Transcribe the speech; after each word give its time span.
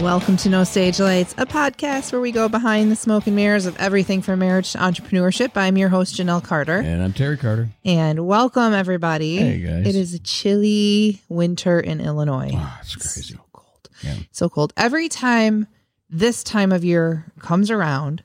Welcome 0.00 0.36
to 0.38 0.48
No 0.48 0.64
Stage 0.64 0.98
Lights, 0.98 1.34
a 1.38 1.46
podcast 1.46 2.12
where 2.12 2.20
we 2.20 2.32
go 2.32 2.48
behind 2.48 2.90
the 2.90 2.96
smoke 2.96 3.26
and 3.26 3.36
mirrors 3.36 3.66
of 3.66 3.76
everything 3.76 4.22
from 4.22 4.38
marriage 4.38 4.72
to 4.72 4.78
entrepreneurship. 4.78 5.56
I'm 5.56 5.76
your 5.76 5.90
host, 5.90 6.16
Janelle 6.16 6.42
Carter. 6.42 6.78
And 6.78 7.02
I'm 7.02 7.12
Terry 7.12 7.36
Carter. 7.36 7.68
And 7.84 8.26
welcome, 8.26 8.72
everybody. 8.72 9.36
Hey, 9.36 9.60
guys. 9.60 9.86
It 9.86 9.94
is 9.94 10.14
a 10.14 10.18
chilly 10.18 11.20
winter 11.28 11.78
in 11.78 12.00
Illinois. 12.00 12.50
Oh, 12.52 12.78
it's 12.80 12.96
crazy. 12.96 13.34
So 13.34 13.40
cold. 13.52 13.90
Yeah. 14.02 14.14
So 14.32 14.48
cold. 14.48 14.72
Every 14.76 15.08
time 15.08 15.66
this 16.10 16.42
time 16.42 16.72
of 16.72 16.84
year 16.84 17.26
comes 17.38 17.70
around, 17.70 18.24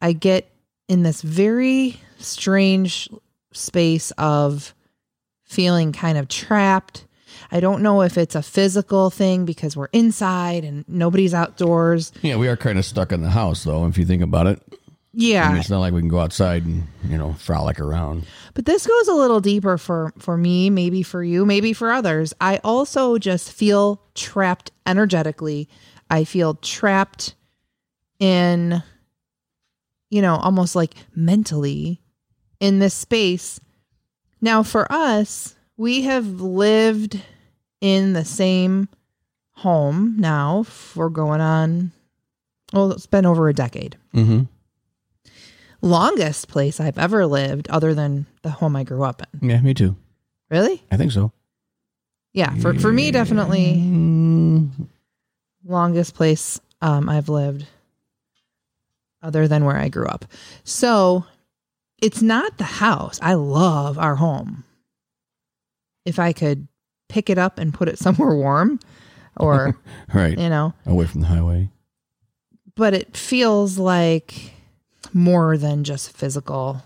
I 0.00 0.12
get 0.12 0.50
in 0.88 1.02
this 1.02 1.22
very 1.22 2.00
strange 2.18 3.08
space 3.52 4.10
of 4.18 4.74
feeling 5.44 5.92
kind 5.92 6.18
of 6.18 6.28
trapped. 6.28 7.06
I 7.54 7.60
don't 7.60 7.82
know 7.82 8.02
if 8.02 8.18
it's 8.18 8.34
a 8.34 8.42
physical 8.42 9.10
thing 9.10 9.44
because 9.44 9.76
we're 9.76 9.88
inside 9.92 10.64
and 10.64 10.84
nobody's 10.88 11.32
outdoors. 11.32 12.10
Yeah, 12.20 12.34
we 12.34 12.48
are 12.48 12.56
kind 12.56 12.80
of 12.80 12.84
stuck 12.84 13.12
in 13.12 13.22
the 13.22 13.30
house, 13.30 13.62
though, 13.62 13.86
if 13.86 13.96
you 13.96 14.04
think 14.04 14.22
about 14.22 14.48
it. 14.48 14.60
I 14.72 14.76
Yeah. 15.12 15.48
mean, 15.50 15.58
it's 15.60 15.70
not 15.70 15.78
like 15.78 15.94
we 15.94 16.00
can 16.00 16.08
go 16.08 16.18
outside 16.18 16.64
and, 16.66 16.82
you 17.08 17.16
know, 17.16 17.34
frolic 17.34 17.78
around. 17.78 18.24
But 18.54 18.64
this 18.66 18.84
goes 18.88 19.06
a 19.06 19.14
little 19.14 19.40
deeper 19.40 19.78
for 19.78 20.12
for 20.18 20.36
me, 20.36 20.68
maybe 20.68 21.04
for 21.04 21.22
you, 21.22 21.46
maybe 21.46 21.72
for 21.72 21.92
others. 21.92 22.34
I 22.40 22.58
also 22.64 23.18
just 23.18 23.52
feel 23.52 24.02
trapped 24.16 24.72
energetically. 24.84 25.68
I 26.10 26.24
feel 26.24 26.54
trapped 26.54 27.36
in 28.18 28.82
you 30.10 30.22
know, 30.22 30.36
almost 30.36 30.74
like 30.76 30.94
mentally 31.16 32.00
in 32.60 32.78
this 32.80 32.94
space. 32.94 33.58
Now 34.40 34.62
for 34.62 34.90
us, 34.92 35.54
we 35.76 36.02
have 36.02 36.40
lived 36.40 37.20
in 37.84 38.14
the 38.14 38.24
same 38.24 38.88
home 39.56 40.14
now 40.18 40.62
for 40.62 41.10
going 41.10 41.42
on 41.42 41.92
well, 42.72 42.90
it's 42.92 43.06
been 43.06 43.26
over 43.26 43.48
a 43.50 43.52
decade 43.52 43.96
Mm-hmm. 44.14 44.44
longest 45.82 46.48
place 46.48 46.80
I've 46.80 46.98
ever 46.98 47.26
lived 47.26 47.68
other 47.68 47.92
than 47.92 48.24
the 48.42 48.48
home 48.50 48.74
I 48.74 48.84
grew 48.84 49.02
up 49.04 49.20
in. 49.34 49.50
Yeah, 49.50 49.60
me 49.60 49.74
too. 49.74 49.96
Really? 50.50 50.82
I 50.90 50.96
think 50.96 51.12
so. 51.12 51.30
Yeah, 52.32 52.54
for 52.56 52.72
for 52.74 52.90
me 52.92 53.10
definitely 53.10 53.76
Mm, 53.84 54.88
longest 55.64 56.14
place 56.14 56.58
um 56.80 57.08
I've 57.08 57.28
lived 57.28 57.66
other 59.22 59.46
than 59.46 59.64
where 59.64 59.76
I 59.76 59.88
grew 59.88 60.06
up. 60.06 60.24
So, 60.64 61.24
it's 62.02 62.20
not 62.22 62.58
the 62.58 62.64
house. 62.64 63.18
I 63.22 63.34
love 63.34 63.98
our 63.98 64.16
home. 64.16 64.64
If 66.04 66.18
I 66.18 66.32
could 66.34 66.68
pick 67.14 67.30
it 67.30 67.38
up 67.38 67.58
and 67.58 67.72
put 67.72 67.88
it 67.88 67.98
somewhere 68.04 68.34
warm 68.34 68.80
or, 69.36 69.76
right. 70.14 70.36
you 70.38 70.48
know, 70.48 70.74
Away 70.86 71.06
from 71.06 71.20
the 71.20 71.28
highway. 71.28 71.68
but 72.74 72.92
it 72.92 73.16
feels 73.16 73.78
like 73.78 74.52
more 75.12 75.56
than 75.56 75.84
just 75.84 76.10
physical 76.16 76.82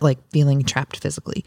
like 0.00 0.18
feeling 0.30 0.62
trapped 0.62 0.98
physically 1.02 1.44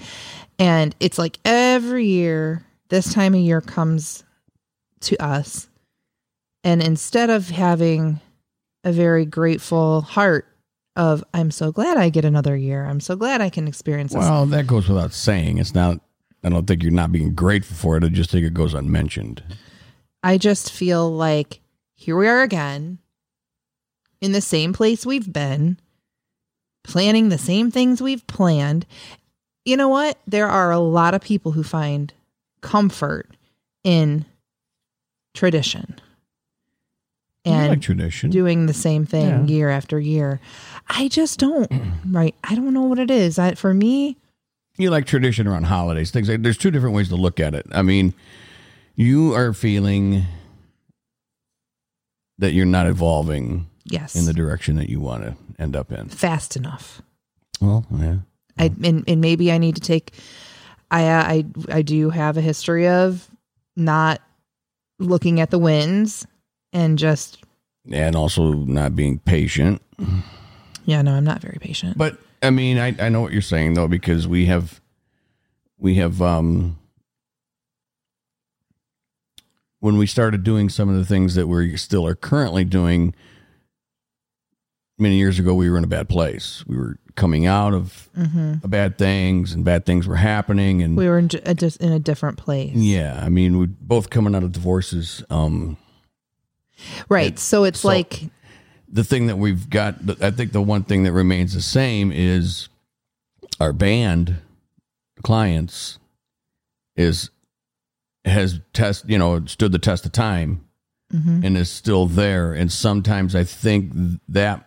and 0.57 0.93
it's 0.99 1.17
like 1.17 1.39
every 1.45 2.05
year 2.05 2.65
this 2.89 3.13
time 3.13 3.33
of 3.33 3.39
year 3.39 3.61
comes 3.61 4.25
to 4.99 5.15
us 5.23 5.69
and 6.65 6.83
instead 6.83 7.29
of 7.29 7.49
having 7.49 8.19
a 8.83 8.91
very 8.91 9.23
grateful 9.25 10.01
heart 10.01 10.45
of 10.97 11.23
i'm 11.33 11.49
so 11.49 11.71
glad 11.71 11.95
i 11.95 12.09
get 12.09 12.25
another 12.25 12.57
year 12.57 12.83
i'm 12.85 12.99
so 12.99 13.15
glad 13.15 13.39
i 13.39 13.49
can 13.49 13.69
experience 13.69 14.11
this 14.11 14.19
Well, 14.19 14.45
that 14.47 14.67
goes 14.67 14.89
without 14.89 15.13
saying. 15.13 15.57
It's 15.59 15.73
not, 15.73 16.01
I 16.43 16.49
don't 16.49 16.65
think 16.65 16.83
you're 16.83 16.91
not 16.91 17.11
being 17.11 17.33
grateful 17.33 17.75
for 17.75 17.97
it. 17.97 18.03
I 18.03 18.07
just 18.09 18.31
think 18.31 18.45
it 18.45 18.53
goes 18.53 18.73
unmentioned. 18.73 19.43
I 20.23 20.37
just 20.37 20.71
feel 20.71 21.09
like 21.11 21.59
here 21.95 22.15
we 22.17 22.27
are 22.27 22.41
again 22.41 22.99
in 24.21 24.31
the 24.31 24.41
same 24.41 24.71
place 24.73 25.05
we've 25.05 25.31
been, 25.31 25.77
planning 26.83 27.29
the 27.29 27.37
same 27.37 27.71
things 27.71 28.01
we've 28.01 28.25
planned. 28.27 28.85
You 29.65 29.77
know 29.77 29.89
what? 29.89 30.17
There 30.27 30.47
are 30.47 30.71
a 30.71 30.79
lot 30.79 31.13
of 31.13 31.21
people 31.21 31.51
who 31.53 31.63
find 31.63 32.13
comfort 32.61 33.29
in 33.83 34.25
tradition 35.33 35.99
and 37.45 37.69
like 37.69 37.81
tradition. 37.81 38.29
doing 38.29 38.65
the 38.65 38.73
same 38.73 39.05
thing 39.05 39.27
Yeah. 39.29 39.43
year 39.45 39.69
after 39.69 39.99
year. 39.99 40.39
I 40.87 41.07
just 41.07 41.39
don't, 41.39 41.71
right? 42.09 42.35
I 42.43 42.55
don't 42.55 42.73
know 42.73 42.83
what 42.83 42.99
it 42.99 43.11
is. 43.11 43.39
I, 43.39 43.55
for 43.55 43.73
me, 43.73 44.17
you 44.79 44.89
like 44.89 45.05
tradition 45.05 45.47
around 45.47 45.63
holidays, 45.65 46.09
things 46.11 46.29
like 46.29 46.41
there's 46.41 46.57
two 46.57 46.71
different 46.71 46.95
ways 46.95 47.09
to 47.09 47.15
look 47.15 47.39
at 47.39 47.53
it. 47.53 47.65
I 47.71 47.81
mean, 47.81 48.13
you 48.95 49.33
are 49.35 49.53
feeling 49.53 50.23
that 52.37 52.53
you're 52.53 52.65
not 52.65 52.87
evolving 52.87 53.67
yes, 53.83 54.15
in 54.15 54.25
the 54.25 54.33
direction 54.33 54.77
that 54.77 54.89
you 54.89 54.99
want 54.99 55.23
to 55.23 55.35
end 55.61 55.75
up 55.75 55.91
in. 55.91 56.07
fast 56.09 56.55
enough. 56.55 57.01
Well, 57.61 57.85
yeah. 57.91 58.17
I 58.57 58.71
and, 58.83 59.03
and 59.07 59.21
maybe 59.21 59.51
I 59.51 59.57
need 59.57 59.75
to 59.75 59.81
take 59.81 60.13
I 60.91 61.07
uh, 61.07 61.23
I 61.23 61.45
I 61.69 61.81
do 61.81 62.09
have 62.09 62.37
a 62.37 62.41
history 62.41 62.87
of 62.87 63.29
not 63.75 64.21
looking 64.99 65.39
at 65.39 65.49
the 65.51 65.59
wins 65.59 66.25
and 66.73 66.97
just 66.97 67.43
And 67.91 68.15
also 68.15 68.53
not 68.53 68.95
being 68.95 69.19
patient. 69.19 69.81
yeah, 70.85 71.01
no, 71.01 71.13
I'm 71.13 71.23
not 71.25 71.41
very 71.41 71.57
patient. 71.59 71.97
But 71.97 72.17
I 72.41 72.49
mean, 72.51 72.77
I, 72.77 72.95
I 72.99 73.09
know 73.09 73.21
what 73.21 73.33
you're 73.33 73.41
saying 73.41 73.73
though, 73.73 73.87
because 73.87 74.27
we 74.27 74.45
have 74.45 74.79
we 75.77 75.95
have 75.95 76.21
um 76.21 76.77
when 79.79 79.97
we 79.97 80.05
started 80.05 80.43
doing 80.43 80.69
some 80.69 80.89
of 80.89 80.95
the 80.95 81.05
things 81.05 81.35
that 81.35 81.47
we 81.47 81.75
still 81.77 82.05
are 82.05 82.15
currently 82.15 82.63
doing 82.63 83.13
many 84.97 85.15
years 85.15 85.39
ago 85.39 85.53
we 85.53 85.69
were 85.69 85.77
in 85.77 85.83
a 85.83 85.87
bad 85.87 86.09
place. 86.09 86.63
We 86.67 86.77
were 86.77 86.97
coming 87.15 87.45
out 87.45 87.73
of 87.73 88.09
hmm 88.15 88.55
bad 88.65 88.97
things 88.97 89.51
and 89.53 89.65
bad 89.65 89.85
things 89.85 90.07
were 90.07 90.15
happening 90.17 90.81
and 90.81 90.95
We 90.95 91.07
were 91.07 91.17
in, 91.19 91.29
uh, 91.45 91.53
just 91.53 91.81
in 91.81 91.91
a 91.91 91.99
different 91.99 92.37
place. 92.37 92.73
yeah, 92.75 93.19
I 93.23 93.29
mean, 93.29 93.57
we 93.57 93.65
both 93.65 94.09
coming 94.09 94.35
out 94.35 94.43
of 94.43 94.51
divorces 94.51 95.23
um 95.29 95.77
Right. 97.09 97.31
And 97.31 97.39
So 97.39 97.65
it's 97.65 97.81
so- 97.81 97.89
like 97.89 98.29
the 98.91 99.03
thing 99.03 99.27
that 99.27 99.37
we've 99.37 99.69
got 99.69 99.95
i 100.21 100.31
think 100.31 100.51
the 100.51 100.61
one 100.61 100.83
thing 100.83 101.03
that 101.03 101.13
remains 101.13 101.53
the 101.53 101.61
same 101.61 102.11
is 102.11 102.69
our 103.59 103.73
band 103.73 104.37
clients 105.23 105.99
is 106.95 107.29
has 108.25 108.59
test 108.73 109.07
you 109.09 109.17
know 109.17 109.45
stood 109.45 109.71
the 109.71 109.79
test 109.79 110.05
of 110.05 110.11
time 110.11 110.65
mhm. 111.13 111.43
and 111.43 111.57
is 111.57 111.69
still 111.69 112.05
there 112.05 112.53
and 112.53 112.71
sometimes 112.71 113.35
i 113.35 113.43
think 113.43 113.91
that 114.27 114.65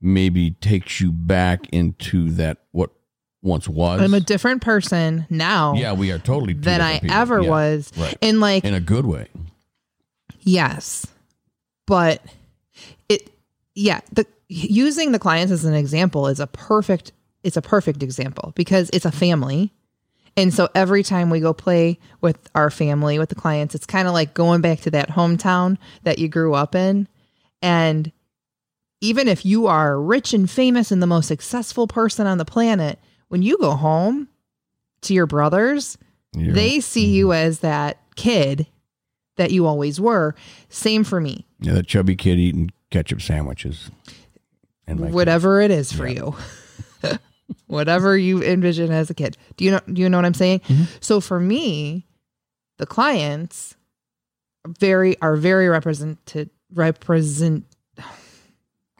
maybe 0.00 0.52
takes 0.52 1.00
you 1.00 1.12
back 1.12 1.68
into 1.72 2.30
that 2.30 2.58
what 2.72 2.90
once 3.42 3.66
was 3.68 4.00
I'm 4.02 4.12
a 4.14 4.20
different 4.20 4.60
person 4.62 5.26
now 5.30 5.74
yeah 5.74 5.92
we 5.92 6.12
are 6.12 6.18
totally 6.18 6.52
than 6.52 6.80
I 6.82 6.98
people. 6.98 7.16
ever 7.16 7.40
Yeah, 7.42 7.48
was. 7.50 7.92
right 7.96 8.16
And 8.20 8.40
like 8.40 8.64
in 8.64 8.74
a 8.74 8.80
good 8.80 9.06
way 9.06 9.28
Yes. 10.42 11.06
But 11.86 12.22
it 13.08 13.30
yeah, 13.74 14.00
the 14.12 14.26
using 14.48 15.12
the 15.12 15.18
clients 15.18 15.52
as 15.52 15.64
an 15.64 15.74
example 15.74 16.26
is 16.26 16.40
a 16.40 16.46
perfect 16.46 17.12
it's 17.42 17.56
a 17.56 17.62
perfect 17.62 18.02
example 18.02 18.52
because 18.54 18.90
it's 18.92 19.04
a 19.04 19.12
family. 19.12 19.72
And 20.36 20.54
so 20.54 20.68
every 20.74 21.02
time 21.02 21.28
we 21.28 21.40
go 21.40 21.52
play 21.52 21.98
with 22.20 22.38
our 22.54 22.70
family, 22.70 23.18
with 23.18 23.30
the 23.30 23.34
clients, 23.34 23.74
it's 23.74 23.86
kind 23.86 24.06
of 24.06 24.14
like 24.14 24.34
going 24.34 24.60
back 24.60 24.80
to 24.80 24.90
that 24.92 25.08
hometown 25.08 25.76
that 26.04 26.18
you 26.18 26.28
grew 26.28 26.54
up 26.54 26.74
in. 26.74 27.08
And 27.62 28.12
even 29.00 29.28
if 29.28 29.44
you 29.44 29.66
are 29.66 30.00
rich 30.00 30.32
and 30.32 30.48
famous 30.48 30.92
and 30.92 31.02
the 31.02 31.06
most 31.06 31.26
successful 31.26 31.86
person 31.86 32.26
on 32.26 32.38
the 32.38 32.44
planet, 32.44 32.98
when 33.28 33.42
you 33.42 33.58
go 33.58 33.72
home 33.72 34.28
to 35.02 35.14
your 35.14 35.26
brothers, 35.26 35.98
You're- 36.34 36.52
they 36.52 36.80
see 36.80 37.06
mm-hmm. 37.06 37.14
you 37.14 37.32
as 37.32 37.60
that 37.60 37.98
kid 38.14 38.66
that 39.36 39.50
you 39.50 39.66
always 39.66 40.00
were. 40.00 40.34
Same 40.68 41.02
for 41.02 41.20
me. 41.20 41.46
Yeah, 41.60 41.74
that 41.74 41.86
chubby 41.86 42.16
kid 42.16 42.38
eating 42.38 42.70
ketchup 42.90 43.22
sandwiches 43.22 43.90
and 44.86 45.12
Whatever 45.12 45.60
it 45.60 45.70
is 45.70 45.92
for 45.92 46.08
you. 46.08 46.34
Whatever 47.66 48.16
you 48.16 48.42
envision 48.42 48.90
as 48.90 49.10
a 49.10 49.14
kid. 49.14 49.36
Do 49.56 49.64
you 49.64 49.72
know 49.72 49.80
do 49.92 50.02
you 50.02 50.08
know 50.08 50.18
what 50.18 50.24
I'm 50.24 50.34
saying? 50.34 50.60
Mhm. 50.60 50.86
So 51.00 51.20
for 51.20 51.38
me, 51.38 52.06
the 52.78 52.86
clients 52.86 53.76
very 54.66 55.20
are 55.20 55.36
very 55.36 55.68
represented 55.68 56.50
represent 56.72 57.64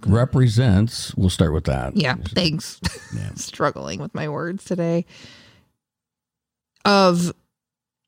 represents 0.06 1.14
we'll 1.14 1.28
start 1.28 1.52
with 1.52 1.64
that 1.64 1.96
yeah, 1.96 2.14
thanks. 2.14 2.80
Yeah. 3.14 3.34
Struggling 3.34 4.00
with 4.00 4.14
my 4.14 4.28
words 4.28 4.64
today. 4.64 5.04
Of 6.84 7.32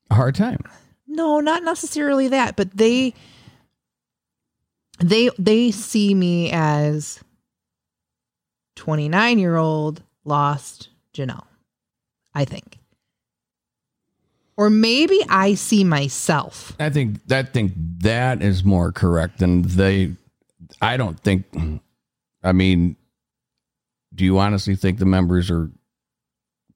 a 0.09 0.15
hard 0.15 0.35
time 0.35 0.63
no, 1.13 1.39
not 1.39 1.63
necessarily 1.63 2.27
that, 2.29 2.55
but 2.55 2.75
they 2.75 3.13
they 4.99 5.29
they 5.37 5.71
see 5.71 6.13
me 6.13 6.51
as 6.51 7.19
29 8.75 9.39
year 9.39 9.55
old 9.55 10.03
lost 10.23 10.89
Janelle. 11.13 11.45
I 12.33 12.45
think. 12.45 12.79
Or 14.55 14.69
maybe 14.69 15.19
I 15.29 15.55
see 15.55 15.83
myself. 15.83 16.75
I 16.79 16.89
think 16.89 17.19
I 17.31 17.43
think 17.43 17.73
that 17.99 18.41
is 18.41 18.63
more 18.63 18.91
correct 18.91 19.39
than 19.39 19.63
they. 19.63 20.15
I 20.81 20.97
don't 20.97 21.19
think. 21.19 21.45
I 22.43 22.51
mean, 22.51 22.95
do 24.13 24.25
you 24.25 24.37
honestly 24.37 24.75
think 24.75 24.99
the 24.99 25.05
members 25.05 25.49
are 25.49 25.71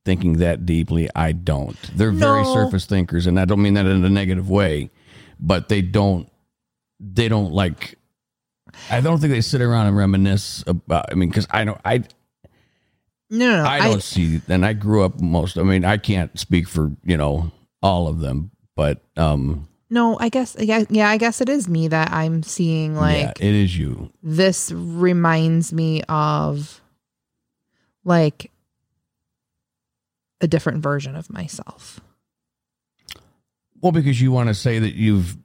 thinking 0.06 0.38
that 0.38 0.66
deeply? 0.66 1.10
I 1.16 1.34
don't. 1.34 1.78
They're 1.96 2.12
very 2.12 2.46
surface 2.46 2.86
thinkers, 2.86 3.28
and 3.28 3.40
I 3.40 3.46
don't 3.46 3.62
mean 3.62 3.76
that 3.76 3.86
in 3.86 4.04
a 4.04 4.10
negative 4.10 4.50
way, 4.50 4.90
but 5.40 5.70
they 5.70 5.82
don't. 5.82 6.30
They 7.00 7.28
don't 7.28 7.52
like. 7.52 7.96
I 8.90 9.02
don't 9.02 9.20
think 9.20 9.34
they 9.34 9.42
sit 9.42 9.62
around 9.62 9.88
and 9.88 9.98
reminisce 9.98 10.64
about. 10.68 11.12
I 11.12 11.16
mean, 11.16 11.30
because 11.30 11.48
I 11.50 11.64
don't. 11.66 11.80
I 11.84 12.04
No, 13.30 13.64
no. 13.64 13.66
I 13.66 13.80
don't 13.80 14.04
see, 14.04 14.42
and 14.48 14.66
I 14.66 14.74
grew 14.74 15.04
up 15.04 15.20
most. 15.20 15.58
I 15.58 15.64
mean, 15.64 15.86
I 15.86 15.98
can't 15.98 16.38
speak 16.40 16.68
for 16.68 16.92
you 17.04 17.18
know 17.18 17.52
all 17.82 18.08
of 18.08 18.20
them, 18.20 18.52
but 18.76 19.04
um, 19.16 19.68
no, 19.90 20.18
I 20.20 20.30
guess 20.30 20.56
yeah, 20.60 20.84
yeah, 20.90 21.10
I 21.10 21.18
guess 21.18 21.40
it 21.42 21.50
is 21.50 21.68
me 21.70 21.88
that 21.88 22.12
I'm 22.12 22.44
seeing 22.44 22.96
like 22.96 23.18
yeah, 23.18 23.48
it 23.48 23.56
is 23.56 23.78
you. 23.78 24.12
this 24.22 24.72
reminds 24.72 25.72
me 25.72 26.02
of 26.10 26.82
like 28.04 28.52
a 30.42 30.48
different 30.48 30.84
version 30.84 31.16
of 31.16 31.30
myself. 31.30 32.02
Well, 33.80 33.92
because 33.92 34.20
you 34.20 34.32
want 34.32 34.50
to 34.50 34.54
say 34.54 34.80
that 34.80 34.96
you've 34.96 35.38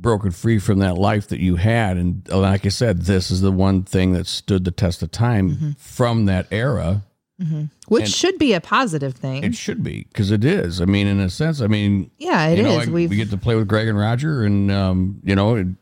broken 0.00 0.30
free 0.30 0.58
from 0.58 0.78
that 0.80 0.96
life 0.96 1.28
that 1.28 1.40
you 1.40 1.56
had, 1.56 1.96
and 1.96 2.26
like 2.28 2.64
I 2.66 2.70
said, 2.70 3.02
this 3.02 3.30
is 3.30 3.40
the 3.40 3.52
one 3.52 3.82
thing 3.82 4.12
that 4.14 4.26
stood 4.26 4.64
the 4.64 4.70
test 4.70 5.02
of 5.02 5.10
time 5.10 5.50
Mm-hmm. 5.50 5.70
from 5.78 6.26
that 6.26 6.46
era. 6.50 7.02
Which 7.88 8.02
And- 8.04 8.10
should 8.12 8.38
be 8.38 8.52
a 8.52 8.60
positive 8.60 9.14
thing. 9.14 9.44
It 9.44 9.54
should 9.54 9.82
be 9.82 10.04
because 10.12 10.30
it 10.30 10.44
is. 10.44 10.80
I 10.82 10.84
mean, 10.84 11.06
in 11.06 11.18
a 11.20 11.30
sense, 11.30 11.62
I 11.62 11.68
mean, 11.68 12.10
yeah, 12.18 12.48
it 12.48 12.58
you 12.58 12.66
is. 12.66 12.86
I- 12.88 12.90
we 12.90 13.06
get 13.08 13.30
to 13.30 13.38
play 13.38 13.54
with 13.54 13.66
Greg 13.66 13.88
and 13.88 13.96
Roger, 13.98 14.42
and 14.44 14.70
um, 14.70 15.20
you 15.24 15.34
know, 15.34 15.54
and 15.54 15.76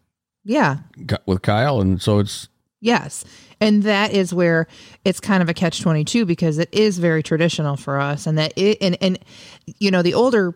yeah. 0.44 0.78
with 1.26 1.42
Kyle, 1.42 1.80
and 1.80 2.00
so 2.00 2.20
it's 2.20 2.48
Yes. 2.80 3.24
And 3.60 3.82
that 3.82 4.12
is 4.12 4.32
where 4.32 4.68
it's 5.04 5.18
kind 5.18 5.42
of 5.42 5.48
a 5.48 5.54
catch 5.54 5.80
22 5.80 6.24
because 6.26 6.58
it 6.58 6.68
is 6.70 6.98
very 6.98 7.24
traditional 7.24 7.76
for 7.76 8.00
us 8.00 8.24
and 8.28 8.38
that 8.38 8.52
it 8.56 8.78
and 8.80 8.96
and 9.00 9.18
you 9.66 9.90
know 9.90 10.00
the 10.02 10.14
older 10.14 10.54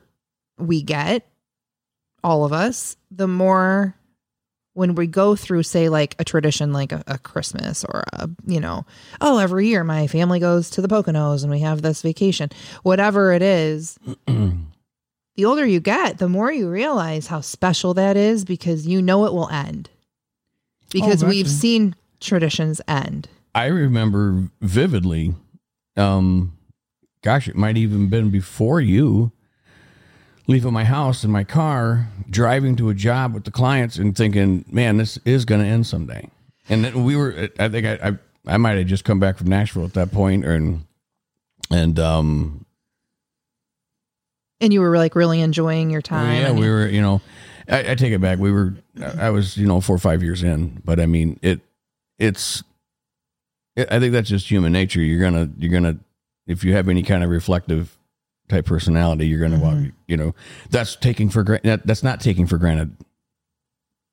we 0.56 0.82
get 0.82 1.26
all 2.24 2.44
of 2.44 2.52
us 2.52 2.96
the 3.10 3.28
more 3.28 3.94
when 4.74 4.94
we 4.94 5.06
go 5.06 5.36
through 5.36 5.62
say 5.62 5.88
like 5.88 6.16
a 6.19 6.24
tradition 6.24 6.72
like 6.72 6.92
a, 6.92 7.02
a 7.06 7.19
Christmas 7.19 7.84
or 7.84 8.04
a 8.12 8.28
you 8.46 8.60
know 8.60 8.84
oh 9.20 9.38
every 9.38 9.69
year 9.69 9.84
my 9.84 10.06
family 10.06 10.40
goes 10.40 10.70
to 10.70 10.80
the 10.80 10.88
Poconos 10.88 11.42
and 11.42 11.50
we 11.50 11.60
have 11.60 11.82
this 11.82 12.02
vacation 12.02 12.50
whatever 12.82 13.32
it 13.32 13.42
is 13.42 13.98
the 14.26 15.44
older 15.44 15.66
you 15.66 15.80
get 15.80 16.19
the 16.19 16.28
more 16.28 16.50
you 16.52 16.69
realize 16.69 17.26
how 17.26 17.40
special 17.40 17.94
that 17.94 18.16
is 18.16 18.44
because 18.44 18.86
you 18.86 19.02
know 19.02 19.26
it 19.26 19.32
will 19.32 19.48
end 19.50 19.90
because 20.90 21.24
we've 21.24 21.46
gotcha. 21.46 21.56
seen 21.56 21.94
traditions 22.20 22.80
end 22.86 23.28
I 23.54 23.66
remember 23.66 24.48
vividly. 24.60 25.34
Um, 25.96 26.56
gosh, 27.22 27.48
it 27.48 27.56
might 27.56 27.76
even 27.76 28.08
been 28.08 28.30
before 28.30 28.80
you 28.80 29.32
leaving 30.46 30.72
my 30.72 30.84
house 30.84 31.24
in 31.24 31.30
my 31.30 31.44
car, 31.44 32.08
driving 32.28 32.76
to 32.76 32.88
a 32.88 32.94
job 32.94 33.34
with 33.34 33.44
the 33.44 33.50
clients, 33.50 33.96
and 33.96 34.16
thinking, 34.16 34.64
"Man, 34.68 34.96
this 34.96 35.18
is 35.24 35.44
going 35.44 35.60
to 35.60 35.66
end 35.66 35.86
someday." 35.86 36.28
And 36.68 36.84
then 36.84 37.04
we 37.04 37.16
were. 37.16 37.48
I 37.58 37.68
think 37.68 37.86
I 37.86 38.08
I, 38.08 38.54
I 38.54 38.56
might 38.56 38.78
have 38.78 38.86
just 38.86 39.04
come 39.04 39.20
back 39.20 39.38
from 39.38 39.48
Nashville 39.48 39.84
at 39.84 39.94
that 39.94 40.12
point, 40.12 40.44
and 40.44 40.84
and 41.70 41.98
um, 41.98 42.64
and 44.60 44.72
you 44.72 44.80
were 44.80 44.96
like 44.96 45.14
really 45.14 45.40
enjoying 45.40 45.90
your 45.90 46.02
time 46.02 46.40
yeah, 46.40 46.52
we 46.52 46.68
were. 46.68 46.86
You 46.86 47.02
know, 47.02 47.20
I, 47.68 47.92
I 47.92 47.94
take 47.94 48.12
it 48.12 48.20
back. 48.20 48.38
We 48.38 48.52
were. 48.52 48.74
I 49.18 49.30
was 49.30 49.56
you 49.56 49.66
know 49.66 49.80
four 49.80 49.96
or 49.96 50.00
five 50.00 50.22
years 50.22 50.42
in, 50.42 50.80
but 50.84 51.00
I 51.00 51.06
mean 51.06 51.38
it. 51.42 51.60
It's. 52.18 52.62
I 53.76 53.98
think 53.98 54.12
that's 54.12 54.28
just 54.28 54.50
human 54.50 54.72
nature. 54.72 55.00
You're 55.00 55.20
gonna. 55.20 55.50
You're 55.58 55.72
gonna. 55.72 55.98
If 56.46 56.64
you 56.64 56.74
have 56.74 56.88
any 56.88 57.02
kind 57.02 57.24
of 57.24 57.30
reflective 57.30 57.96
type 58.52 58.66
personality, 58.66 59.26
you're 59.26 59.40
gonna. 59.40 59.56
Mm-hmm. 59.56 59.84
walk 59.84 59.93
You 60.06 60.16
know, 60.16 60.34
that's 60.70 60.94
taking 60.96 61.31
for 61.31 61.43
granted. 61.43 61.69
That, 61.69 61.87
that's 61.87 62.02
not 62.02 62.20
taking 62.20 62.46
for 62.46 62.58
granted. 62.58 62.96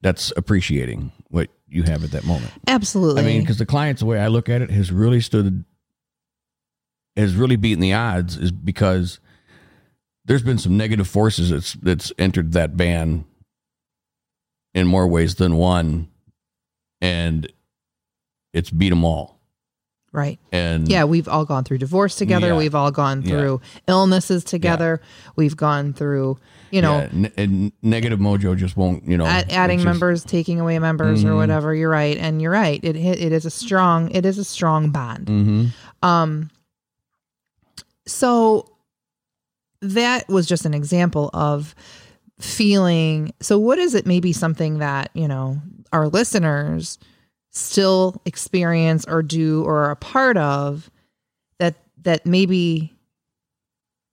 That's 0.02 0.32
appreciating 0.38 1.12
what 1.28 1.50
you 1.68 1.84
have 1.84 2.04
at 2.06 2.12
that 2.12 2.24
moment. 2.24 2.52
absolutely 2.68 3.22
I 3.22 3.26
mean, 3.26 3.42
because 3.42 3.58
the 3.58 3.66
clients, 3.66 4.00
the 4.00 4.06
way 4.06 4.18
I 4.18 4.28
look 4.28 4.48
at 4.48 4.62
it, 4.62 4.72
has 4.72 4.92
really 4.92 5.20
stood, 5.20 5.66
has 7.18 7.36
really 7.36 7.58
beaten 7.58 7.82
the 7.82 7.94
odds, 7.94 8.38
is 8.38 8.52
because 8.52 9.20
there's 10.24 10.42
been 10.42 10.58
some 10.58 10.78
negative 10.78 11.08
forces 11.08 11.50
that's 11.50 11.74
that's 11.74 12.14
entered 12.18 12.54
that 12.54 12.78
band 12.78 13.26
in 14.74 14.88
more 14.88 15.08
ways 15.08 15.36
than 15.36 15.58
one, 15.58 16.08
and 17.02 17.52
it's 18.54 18.70
beat 18.70 18.90
them 18.90 19.04
all. 19.04 19.39
Right 20.12 20.40
And 20.52 20.88
yeah 20.88 21.04
we've 21.04 21.28
all 21.28 21.46
gone 21.46 21.64
through 21.64 21.78
divorce 21.80 22.16
together 22.16 22.48
Yeah. 22.48 22.58
we've 22.58 22.76
all 22.76 22.92
gone 22.92 23.22
Yeah. 23.22 23.30
through 23.30 23.62
illnesses 23.88 24.44
together 24.44 25.02
we've 25.36 25.56
gone 25.56 25.94
through 25.94 26.38
you 26.72 26.82
know 26.82 27.08
yeah, 27.14 27.30
and 27.38 27.72
negative 27.82 28.20
mojo 28.20 28.56
just 28.58 28.76
won't, 28.78 29.08
you 29.08 29.18
know, 29.18 29.26
add, 29.26 29.52
adding 29.52 29.80
just- 29.80 29.86
members 29.86 30.24
taking 30.24 30.60
away 30.60 30.78
members 30.80 31.24
or 31.24 31.30
Mhm. 31.32 31.36
whatever 31.38 31.74
you're 31.76 31.90
right 31.90 32.18
and 32.18 32.42
you're 32.42 32.52
right 32.52 32.80
it 32.84 32.96
it 32.96 33.32
is 33.32 33.46
a 33.46 33.50
strong 33.52 34.10
it 34.12 34.26
is 34.26 34.38
a 34.38 34.44
strong 34.44 34.90
bond 34.92 35.28
Mhm. 35.28 35.70
Um, 36.02 36.50
so 38.08 38.66
that 39.82 40.28
was 40.30 40.46
just 40.48 40.66
an 40.66 40.74
example 40.74 41.30
of 41.34 41.76
feeling. 42.40 43.34
So, 43.40 43.58
what 43.60 43.80
is 43.80 43.96
it? 43.96 44.06
Maybe 44.06 44.34
something 44.34 44.80
that, 44.80 45.10
you 45.14 45.28
know, 45.28 45.62
our 45.92 46.08
listeners 46.08 46.98
still 47.52 48.22
experience 48.26 49.06
or 49.08 49.22
do 49.24 49.64
or 49.64 49.86
are 49.86 49.92
a 49.92 49.96
part 49.96 50.38
of 50.38 50.90
that, 51.58 51.76
that 52.04 52.26
maybe, 52.26 52.94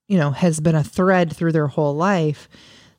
you 0.08 0.18
know, 0.18 0.30
has 0.30 0.60
been 0.60 0.74
a 0.74 0.84
thread 0.84 1.34
through 1.34 1.52
their 1.52 1.66
whole 1.66 1.94
life. 1.94 2.48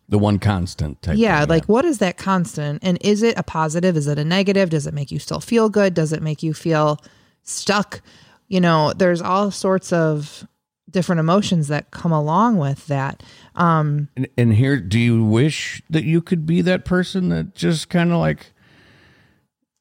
the 0.09 0.17
one 0.17 0.39
constant 0.39 1.01
type. 1.01 1.17
yeah. 1.17 1.39
thing, 1.41 1.49
Like, 1.49 1.65
what 1.65 1.85
is 1.85 1.97
that 1.99 2.17
constant? 2.17 2.79
And 2.81 2.97
is 3.01 3.23
it 3.23 3.37
a 3.37 3.43
positive? 3.43 3.97
Is 3.97 4.07
it 4.07 4.17
a 4.19 4.23
negative? 4.23 4.69
Does 4.69 4.87
it 4.87 4.93
make 4.93 5.11
you 5.11 5.19
still 5.19 5.39
feel 5.39 5.69
good? 5.69 5.93
Does 5.93 6.13
it 6.13 6.21
make 6.21 6.43
you 6.43 6.53
feel 6.53 6.99
stuck? 7.43 8.01
You 8.47 8.61
know, 8.61 8.93
there's 8.93 9.21
all 9.21 9.51
sorts 9.51 9.91
of 9.91 10.47
different 10.89 11.19
emotions 11.19 11.67
that 11.67 11.91
come 11.91 12.13
along 12.13 12.57
with 12.57 12.87
that. 12.87 13.21
Um, 13.55 14.07
And, 14.15 14.27
and 14.37 14.53
here, 14.53 14.79
do 14.79 14.97
you 14.97 15.23
wish 15.25 15.81
that 15.89 16.05
you 16.05 16.21
could 16.21 16.45
be 16.45 16.61
that 16.61 16.85
person 16.85 17.27
that 17.29 17.55
just 17.55 17.89
kind 17.89 18.11
of 18.13 18.19
like 18.19 18.53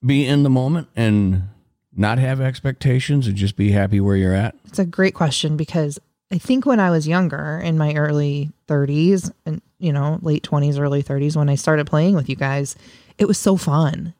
be 0.06 0.26
in 0.26 0.42
the 0.42 0.50
moment 0.50 0.88
and 0.96 1.48
not 1.94 2.18
have 2.18 2.40
expectations 2.40 3.26
and 3.26 3.36
just 3.36 3.56
be 3.56 3.72
happy 3.72 4.00
where 4.00 4.16
you're 4.16 4.34
at? 4.34 4.54
it's 4.66 4.78
a 4.78 4.84
great 4.84 5.14
question 5.14 5.56
because 5.56 5.98
I 6.30 6.38
think 6.38 6.66
when 6.66 6.80
I 6.80 6.90
was 6.90 7.08
younger 7.08 7.58
in 7.64 7.78
my 7.78 7.94
early 7.94 8.50
30s 8.68 9.32
and, 9.46 9.62
you 9.78 9.92
know, 9.92 10.18
late 10.22 10.42
20s, 10.42 10.78
early 10.78 11.02
30s, 11.02 11.36
when 11.36 11.48
I 11.48 11.54
started 11.54 11.86
playing 11.86 12.14
with 12.14 12.28
you 12.28 12.36
guys, 12.36 12.76
it 13.16 13.26
was 13.26 13.38
so 13.38 13.56
fun. 13.56 14.12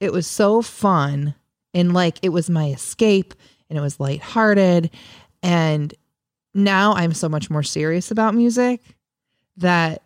It 0.00 0.12
was 0.12 0.26
so 0.26 0.62
fun. 0.62 1.34
And 1.72 1.94
like 1.94 2.18
it 2.22 2.30
was 2.30 2.50
my 2.50 2.70
escape 2.70 3.34
and 3.70 3.78
it 3.78 3.82
was 3.82 4.00
lighthearted. 4.00 4.90
And 5.42 5.94
now 6.54 6.94
I'm 6.94 7.14
so 7.14 7.28
much 7.28 7.50
more 7.50 7.62
serious 7.62 8.10
about 8.10 8.34
music 8.34 8.82
that 9.56 10.02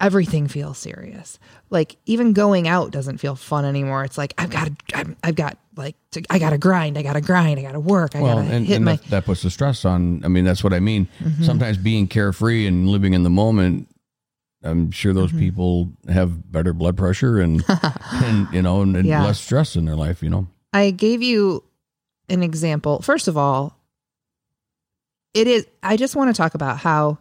everything 0.00 0.46
feels 0.48 0.76
serious. 0.78 1.38
Like 1.70 1.96
even 2.06 2.32
going 2.32 2.68
out 2.68 2.90
doesn't 2.90 3.18
feel 3.18 3.34
fun 3.34 3.64
anymore. 3.64 4.04
It's 4.04 4.18
like 4.18 4.34
I've 4.36 4.50
got 4.50 4.70
to, 4.88 5.16
I've, 5.24 5.34
got 5.34 5.56
like 5.76 5.96
to, 6.12 6.22
I 6.28 6.38
got 6.38 6.50
to 6.50 6.58
grind, 6.58 6.98
I 6.98 7.02
got 7.02 7.14
to 7.14 7.20
grind, 7.20 7.58
I 7.58 7.62
got 7.62 7.72
to 7.72 7.80
work, 7.80 8.14
I 8.14 8.20
Well, 8.20 8.36
got 8.36 8.48
to 8.48 8.54
and, 8.54 8.66
hit 8.66 8.76
and 8.76 8.84
my. 8.84 8.92
Mm-hmm. 8.96 9.02
that, 9.04 9.10
that 9.10 9.24
puts 9.24 9.42
the 9.42 9.50
stress 9.50 9.84
on. 9.84 10.22
I 10.24 10.28
mean, 10.28 10.44
that's 10.44 10.62
what 10.62 10.72
I 10.74 10.80
mean. 10.80 11.08
Sometimes 11.42 11.78
being 11.78 12.08
carefree 12.08 12.66
and 12.66 12.88
living 12.88 13.14
in 13.14 13.22
the 13.22 13.30
moment, 13.30 13.88
I'm 14.62 14.90
sure 14.90 15.12
those 15.14 15.30
Mm-hmm. 15.30 15.38
people 15.38 15.92
have 16.08 16.50
better 16.52 16.72
blood 16.72 16.96
pressure 16.96 17.38
and, 17.40 17.64
and 18.12 18.48
you 18.52 18.60
know, 18.62 18.82
and, 18.82 18.96
and 18.96 19.06
Yeah. 19.06 19.22
less 19.24 19.40
stress 19.40 19.76
in 19.76 19.84
their 19.86 19.96
life, 19.96 20.22
you 20.22 20.28
know. 20.30 20.46
I 20.72 20.90
gave 20.90 21.22
you 21.22 21.64
an 22.28 22.42
example. 22.42 23.00
First 23.00 23.28
of 23.28 23.36
all, 23.38 23.78
it 25.34 25.46
is 25.46 25.66
I 25.82 25.96
just 25.96 26.16
want 26.16 26.34
to 26.34 26.36
talk 26.36 26.54
about 26.54 26.78
how 26.78 27.18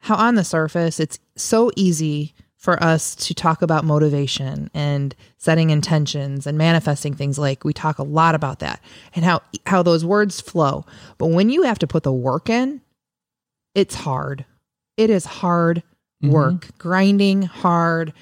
how 0.00 0.16
on 0.16 0.34
the 0.34 0.44
surface 0.44 1.00
it's 1.00 1.18
so 1.36 1.70
easy 1.76 2.34
for 2.56 2.82
us 2.82 3.14
to 3.14 3.32
talk 3.34 3.62
about 3.62 3.84
motivation 3.84 4.68
and 4.74 5.14
setting 5.38 5.70
intentions 5.70 6.46
and 6.48 6.58
manifesting 6.58 7.14
things 7.14 7.38
like 7.38 7.64
we 7.64 7.72
talk 7.72 7.98
a 7.98 8.02
lot 8.02 8.34
about 8.34 8.58
that 8.58 8.80
and 9.14 9.24
how 9.24 9.40
how 9.66 9.82
those 9.82 10.04
words 10.04 10.40
flow. 10.40 10.84
But 11.16 11.28
when 11.28 11.48
you 11.48 11.62
have 11.62 11.78
to 11.78 11.86
put 11.86 12.02
the 12.02 12.12
work 12.12 12.50
in, 12.50 12.80
it's 13.74 13.94
hard. 13.94 14.44
It 14.96 15.10
is 15.10 15.26
hard 15.26 15.84
mm-hmm. 16.22 16.32
work, 16.32 16.76
grinding 16.78 17.42
hard, 17.42 18.12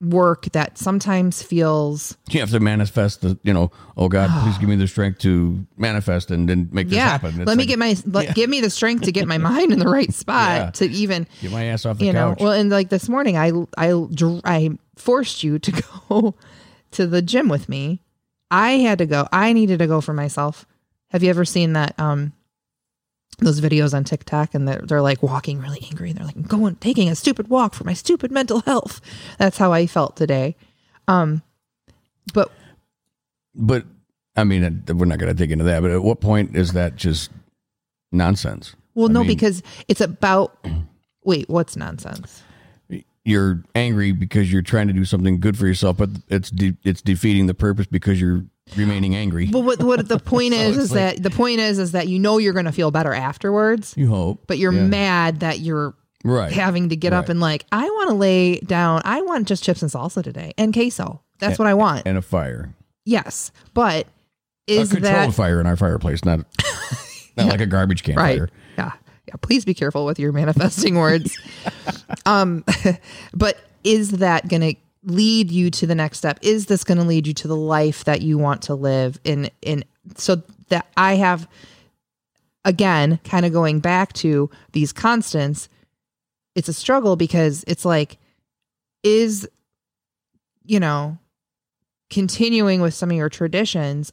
work 0.00 0.44
that 0.52 0.78
sometimes 0.78 1.42
feels 1.42 2.16
You 2.30 2.38
have 2.40 2.50
to 2.50 2.60
manifest 2.60 3.22
the, 3.22 3.36
you 3.42 3.52
know, 3.52 3.72
oh 3.96 4.08
God, 4.08 4.30
please 4.44 4.56
give 4.58 4.68
me 4.68 4.76
the 4.76 4.86
strength 4.86 5.18
to 5.20 5.66
manifest 5.76 6.30
and 6.30 6.48
then 6.48 6.68
make 6.70 6.88
this 6.88 6.96
yeah. 6.96 7.08
happen. 7.08 7.30
It's 7.40 7.46
let 7.48 7.56
me 7.56 7.62
like, 7.62 7.68
get 7.68 7.78
my 7.80 7.96
let, 8.06 8.34
give 8.36 8.48
me 8.48 8.60
the 8.60 8.70
strength 8.70 9.02
to 9.04 9.12
get 9.12 9.26
my 9.26 9.38
mind 9.50 9.72
in 9.72 9.80
the 9.80 9.88
right 9.88 10.12
spot 10.14 10.58
Yeah. 10.58 10.70
to 10.70 10.86
even 10.90 11.26
get 11.40 11.50
my 11.50 11.64
ass 11.64 11.84
off 11.84 11.98
the 11.98 12.04
you 12.06 12.12
know. 12.12 12.36
well 12.38 12.52
and 12.52 12.70
like 12.70 12.90
this 12.90 13.08
morning 13.08 13.36
i 13.36 13.50
i 13.76 13.92
i 14.44 14.70
forced 14.94 15.42
you 15.42 15.58
to 15.58 15.82
go 16.08 16.34
to 16.92 17.06
the 17.06 17.20
gym 17.20 17.48
with 17.48 17.68
me. 17.68 18.00
I 18.50 18.72
had 18.78 18.98
to 18.98 19.06
go 19.06 19.26
i 19.32 19.52
needed 19.52 19.80
to 19.80 19.86
go 19.88 20.00
for 20.00 20.12
myself. 20.14 20.64
Have 21.10 21.24
you 21.24 21.30
ever 21.30 21.44
seen 21.44 21.72
that 21.72 21.98
um 21.98 22.32
those 23.38 23.60
videos 23.60 23.94
on 23.94 24.04
tiktok 24.04 24.54
and 24.54 24.66
they're, 24.66 24.82
they're 24.84 25.02
like 25.02 25.22
walking 25.22 25.60
really 25.60 25.80
angry 25.90 26.10
and 26.10 26.18
they're 26.18 26.26
like 26.26 26.36
I'm 26.36 26.42
going 26.42 26.76
taking 26.76 27.08
a 27.08 27.14
stupid 27.14 27.48
walk 27.48 27.74
for 27.74 27.84
my 27.84 27.94
stupid 27.94 28.30
mental 28.32 28.60
health 28.60 29.00
that's 29.38 29.58
how 29.58 29.72
i 29.72 29.86
felt 29.86 30.16
today 30.16 30.56
um 31.06 31.42
but 32.34 32.50
but 33.54 33.84
I 34.36 34.44
mean, 34.44 34.62
uh, 34.62 34.94
we're 34.94 35.06
not 35.06 35.18
going 35.18 35.30
to 35.30 35.34
dig 35.34 35.50
into 35.50 35.64
that. 35.64 35.82
But 35.82 35.90
at 35.90 36.00
what 36.00 36.20
point 36.20 36.54
is 36.56 36.72
that 36.74 36.94
just 36.94 37.30
nonsense? 38.12 38.76
well 38.94 39.08
I 39.08 39.12
no 39.12 39.20
mean- 39.20 39.28
because 39.28 39.62
it's 39.88 40.00
about 40.00 40.56
wait 41.24 41.48
what's 41.48 41.76
nonsense 41.76 42.42
You're 43.24 43.62
angry 43.74 44.12
because 44.12 44.52
you're 44.52 44.62
trying 44.62 44.86
to 44.88 44.92
do 44.94 45.04
something 45.04 45.40
good 45.40 45.58
for 45.58 45.66
yourself, 45.66 45.96
but 45.98 46.10
it's 46.28 46.50
de- 46.50 46.76
it's 46.84 47.02
defeating 47.02 47.46
the 47.46 47.54
purpose 47.54 47.86
because 47.86 48.20
you're 48.20 48.44
remaining 48.76 49.14
angry. 49.14 49.46
but 49.46 49.60
what 49.60 49.82
what 49.82 50.08
the 50.08 50.18
point 50.34 50.54
is 50.54 50.76
it's 50.76 50.84
is 50.86 50.92
like- 50.92 51.16
that 51.16 51.22
the 51.22 51.30
point 51.30 51.60
is 51.60 51.78
is 51.78 51.92
that 51.92 52.08
you 52.08 52.18
know 52.18 52.38
you're 52.38 52.52
going 52.52 52.64
to 52.66 52.72
feel 52.72 52.90
better 52.90 53.12
afterwards 53.14 53.94
You 53.96 54.08
hope, 54.08 54.44
but 54.46 54.58
you're 54.58 54.72
Yeah. 54.72 54.86
mad 54.86 55.40
that 55.40 55.58
you're 55.60 55.94
right? 56.24 56.52
having 56.52 56.88
to 56.90 56.96
get 56.96 57.12
up 57.12 57.28
and 57.28 57.40
like 57.40 57.64
I 57.72 57.84
want 57.84 58.10
to 58.10 58.14
lay 58.14 58.60
down. 58.60 59.02
I 59.04 59.22
want 59.22 59.48
just 59.48 59.62
chips 59.64 59.82
and 59.82 59.90
salsa 59.90 60.22
today 60.22 60.52
and 60.58 60.72
queso. 60.74 61.22
That's 61.38 61.58
what 61.58 61.68
I 61.68 61.74
want. 61.74 62.02
and 62.06 62.18
a 62.18 62.22
fire, 62.22 62.74
yes, 63.04 63.52
but 63.74 64.06
is 64.66 64.90
a 64.92 64.96
controlled 64.96 65.30
that 65.30 65.34
fire 65.34 65.60
in 65.60 65.66
our 65.66 65.76
fireplace, 65.76 66.24
not 66.24 66.40
not 67.36 67.46
like 67.46 67.60
a 67.60 67.66
garbage 67.66 68.02
can 68.02 68.16
right? 68.16 68.36
fire. 68.38 68.48
Yeah, 68.76 68.92
yeah. 69.26 69.34
Please 69.40 69.64
be 69.64 69.72
careful 69.74 70.04
with 70.04 70.18
your 70.18 70.32
manifesting 70.32 70.96
words. 70.96 71.36
Um, 72.26 72.64
but 73.34 73.58
is 73.84 74.10
that 74.12 74.48
going 74.48 74.60
to 74.62 74.74
lead 75.04 75.50
you 75.50 75.70
to 75.70 75.86
the 75.86 75.94
next 75.94 76.18
step? 76.18 76.38
Is 76.42 76.66
this 76.66 76.84
going 76.84 76.98
to 76.98 77.04
lead 77.04 77.26
you 77.26 77.34
to 77.34 77.48
the 77.48 77.56
life 77.56 78.04
that 78.04 78.22
you 78.22 78.38
want 78.38 78.62
to 78.62 78.74
live 78.74 79.20
in? 79.24 79.50
In 79.62 79.84
so 80.16 80.42
that 80.68 80.86
I 80.96 81.14
have 81.14 81.48
again, 82.64 83.18
kind 83.24 83.46
of 83.46 83.52
going 83.52 83.80
back 83.80 84.12
to 84.12 84.50
these 84.72 84.92
constants. 84.92 85.68
It's 86.54 86.68
a 86.68 86.72
struggle 86.72 87.16
because 87.16 87.64
it's 87.66 87.84
like, 87.84 88.18
is 89.02 89.48
you 90.68 90.78
know, 90.78 91.18
continuing 92.10 92.80
with 92.82 92.92
some 92.92 93.10
of 93.10 93.16
your 93.16 93.30
traditions, 93.30 94.12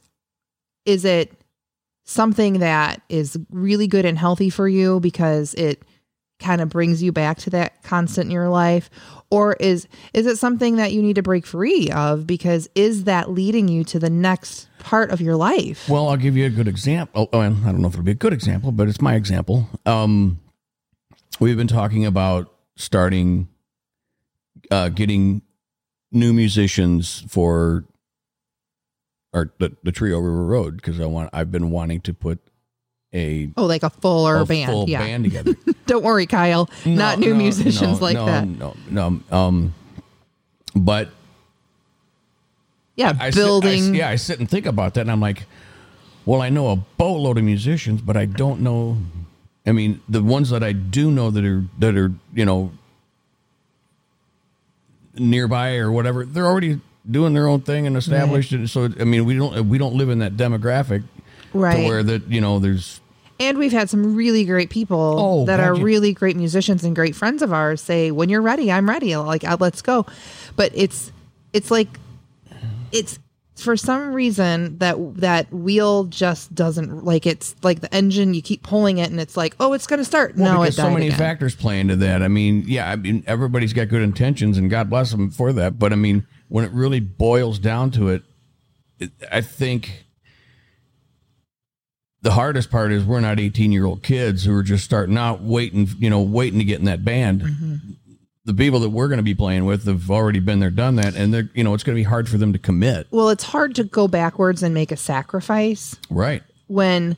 is 0.86 1.04
it 1.04 1.32
something 2.04 2.60
that 2.60 3.02
is 3.08 3.36
really 3.50 3.86
good 3.86 4.06
and 4.06 4.16
healthy 4.16 4.48
for 4.48 4.66
you 4.66 4.98
because 5.00 5.52
it 5.54 5.82
kind 6.38 6.60
of 6.60 6.68
brings 6.68 7.02
you 7.02 7.12
back 7.12 7.38
to 7.38 7.50
that 7.50 7.82
constant 7.82 8.26
in 8.26 8.30
your 8.30 8.48
life 8.48 8.90
or 9.30 9.54
is 9.54 9.88
is 10.12 10.26
it 10.26 10.36
something 10.36 10.76
that 10.76 10.92
you 10.92 11.00
need 11.02 11.14
to 11.16 11.22
break 11.22 11.46
free 11.46 11.90
of 11.90 12.26
because 12.26 12.68
is 12.74 13.04
that 13.04 13.30
leading 13.30 13.68
you 13.68 13.82
to 13.84 13.98
the 13.98 14.10
next 14.10 14.68
part 14.78 15.10
of 15.10 15.20
your 15.20 15.34
life 15.36 15.88
Well, 15.88 16.08
I'll 16.08 16.16
give 16.16 16.36
you 16.36 16.46
a 16.46 16.50
good 16.50 16.68
example. 16.68 17.28
Oh, 17.32 17.40
and 17.40 17.64
I 17.66 17.72
don't 17.72 17.80
know 17.80 17.88
if 17.88 17.94
it'll 17.94 18.04
be 18.04 18.12
a 18.12 18.14
good 18.14 18.32
example, 18.32 18.70
but 18.70 18.88
it's 18.88 19.00
my 19.00 19.14
example. 19.14 19.68
Um, 19.84 20.40
we've 21.40 21.56
been 21.56 21.66
talking 21.66 22.04
about 22.06 22.52
starting, 22.76 23.48
uh, 24.70 24.90
getting 24.90 25.42
new 26.12 26.32
musicians 26.32 27.24
for 27.28 27.84
our 29.32 29.52
the, 29.58 29.76
the 29.82 29.92
trio 29.92 30.18
River 30.18 30.44
Road 30.44 30.76
because 30.76 31.00
I 31.00 31.06
want 31.06 31.30
I've 31.32 31.50
been 31.50 31.70
wanting 31.70 32.00
to 32.02 32.14
put 32.14 32.38
a, 33.12 33.50
oh 33.56 33.66
like 33.66 33.82
a 33.82 33.90
fuller 33.90 34.36
a 34.38 34.46
band 34.46 34.70
full 34.70 34.88
yeah 34.88 35.00
band 35.00 35.24
together. 35.24 35.54
don't 35.86 36.02
worry 36.04 36.26
kyle 36.26 36.68
not 36.84 37.18
new 37.18 37.30
no, 37.30 37.36
musicians 37.36 38.00
no, 38.00 38.06
like 38.06 38.14
no, 38.14 38.26
that 38.26 38.46
No, 38.46 38.74
no, 38.90 39.20
um, 39.30 39.74
but 40.74 41.10
yeah 42.96 43.12
I 43.18 43.30
sit- 43.30 43.40
I 43.42 43.44
building 43.44 43.82
s- 43.82 43.94
yeah, 43.94 44.08
I 44.08 44.16
sit 44.16 44.38
and 44.40 44.48
think 44.48 44.66
about 44.66 44.94
that, 44.94 45.02
and 45.02 45.10
I'm 45.10 45.20
like, 45.20 45.46
well, 46.24 46.42
I 46.42 46.48
know 46.48 46.70
a 46.70 46.76
boatload 46.76 47.38
of 47.38 47.44
musicians, 47.44 48.00
but 48.00 48.16
I 48.16 48.24
don't 48.26 48.60
know. 48.60 48.98
I 49.66 49.72
mean, 49.72 50.00
the 50.08 50.22
ones 50.22 50.50
that 50.50 50.62
I 50.62 50.72
do 50.72 51.10
know 51.10 51.30
that 51.30 51.44
are 51.44 51.64
that 51.78 51.96
are 51.96 52.12
you 52.34 52.44
know 52.44 52.72
nearby 55.14 55.76
or 55.76 55.90
whatever, 55.92 56.24
they're 56.24 56.46
already 56.46 56.80
doing 57.08 57.34
their 57.34 57.46
own 57.46 57.60
thing 57.60 57.86
and 57.86 57.96
established. 57.96 58.52
And 58.52 58.68
so, 58.68 58.88
I 58.98 59.04
mean, 59.04 59.24
we 59.24 59.36
don't 59.36 59.68
we 59.68 59.78
don't 59.78 59.94
live 59.94 60.08
in 60.08 60.18
that 60.20 60.36
demographic 60.36 61.04
right 61.52 61.76
to 61.76 61.84
where 61.86 62.02
that 62.02 62.26
you 62.28 62.40
know 62.40 62.58
there's 62.58 63.00
And 63.38 63.58
we've 63.58 63.72
had 63.72 63.90
some 63.90 64.14
really 64.16 64.44
great 64.44 64.70
people 64.70 65.16
Oh, 65.18 65.44
that 65.46 65.60
are 65.60 65.74
yeah. 65.76 65.82
really 65.82 66.12
great 66.12 66.36
musicians 66.36 66.84
and 66.84 66.94
great 66.96 67.14
friends 67.14 67.42
of 67.42 67.52
ours 67.52 67.80
say, 67.82 68.10
"When 68.10 68.28
you're 68.28 68.40
ready, 68.42 68.72
I'm 68.72 68.88
ready. 68.88 69.14
Like, 69.16 69.44
uh, 69.44 69.56
let's 69.60 69.82
go." 69.82 70.06
But 70.56 70.72
it's 70.74 71.12
it's 71.52 71.70
like 71.70 71.88
it's 72.92 73.18
for 73.56 73.76
some 73.76 74.12
reason 74.12 74.78
that 74.78 74.96
that 75.16 75.50
wheel 75.52 76.04
just 76.04 76.54
doesn't 76.54 77.04
like 77.04 77.26
it's 77.26 77.54
like 77.62 77.80
the 77.80 77.94
engine. 77.94 78.32
You 78.34 78.42
keep 78.42 78.62
pulling 78.62 78.98
it, 78.98 79.10
and 79.10 79.20
it's 79.20 79.36
like, 79.36 79.54
oh, 79.60 79.72
it's 79.72 79.86
going 79.86 79.98
to 79.98 80.04
start. 80.04 80.36
Well, 80.36 80.54
no, 80.54 80.62
it 80.62 80.66
because 80.66 80.76
so 80.76 80.90
many 80.90 81.06
again. 81.06 81.18
factors 81.18 81.54
play 81.54 81.80
into 81.80 81.96
that. 81.96 82.22
I 82.22 82.28
mean, 82.28 82.64
yeah, 82.66 82.90
I 82.90 82.96
mean, 82.96 83.22
everybody's 83.26 83.72
got 83.72 83.88
good 83.88 84.02
intentions, 84.02 84.56
and 84.58 84.70
God 84.70 84.88
bless 84.90 85.10
them 85.10 85.30
for 85.30 85.52
that. 85.54 85.78
But 85.78 85.92
I 85.92 85.96
mean, 85.96 86.26
when 86.48 86.64
it 86.64 86.70
really 86.72 87.00
boils 87.00 87.58
down 87.58 87.90
to 87.92 88.08
it, 88.08 88.22
it 88.98 89.10
I 89.30 89.40
think 89.42 90.05
the 92.26 92.32
hardest 92.32 92.70
part 92.70 92.90
is 92.90 93.04
we're 93.04 93.20
not 93.20 93.38
18 93.38 93.70
year 93.70 93.86
old 93.86 94.02
kids 94.02 94.44
who 94.44 94.54
are 94.56 94.62
just 94.64 94.84
starting 94.84 95.16
out, 95.16 95.40
waiting, 95.42 95.88
you 95.98 96.10
know, 96.10 96.20
waiting 96.20 96.58
to 96.58 96.64
get 96.64 96.80
in 96.80 96.86
that 96.86 97.04
band. 97.04 97.42
Mm-hmm. 97.42 97.74
The 98.46 98.54
people 98.54 98.80
that 98.80 98.90
we're 98.90 99.06
going 99.08 99.18
to 99.18 99.22
be 99.24 99.34
playing 99.34 99.64
with 99.64 99.86
have 99.86 100.10
already 100.10 100.40
been 100.40 100.58
there, 100.60 100.70
done 100.70 100.96
that, 100.96 101.14
and 101.16 101.32
they're, 101.32 101.48
you 101.54 101.62
know, 101.64 101.72
it's 101.74 101.82
going 101.84 101.94
to 101.96 102.00
be 102.00 102.04
hard 102.04 102.28
for 102.28 102.36
them 102.38 102.52
to 102.52 102.58
commit. 102.58 103.06
well, 103.12 103.28
it's 103.28 103.44
hard 103.44 103.74
to 103.76 103.84
go 103.84 104.08
backwards 104.08 104.62
and 104.62 104.74
make 104.74 104.90
a 104.92 104.96
sacrifice 104.96 105.94
Right. 106.10 106.42
when, 106.66 107.16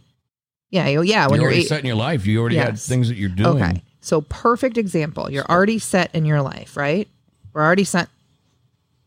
yeah, 0.71 0.87
yeah, 0.88 1.27
when 1.29 1.41
you're 1.41 1.50
you're, 1.50 1.61
eight, 1.61 1.69
set 1.69 1.81
in 1.81 1.87
your 1.87 1.97
life. 1.97 2.27
You 2.27 2.41
already 2.41 2.57
got 2.57 2.69
Yes. 2.73 2.87
things 2.87 3.09
that 3.09 3.17
you're 3.17 3.29
doing. 3.31 3.62
Okay. 3.62 3.83
So 4.00 4.21
perfect 4.23 4.77
example. 4.79 5.31
You're 5.31 5.45
already 5.47 5.79
set 5.79 6.15
in 6.15 6.25
your 6.25 6.41
life, 6.43 6.77
right? 6.77 7.09
We're 7.53 7.62
already 7.65 7.85
set. 7.85 8.09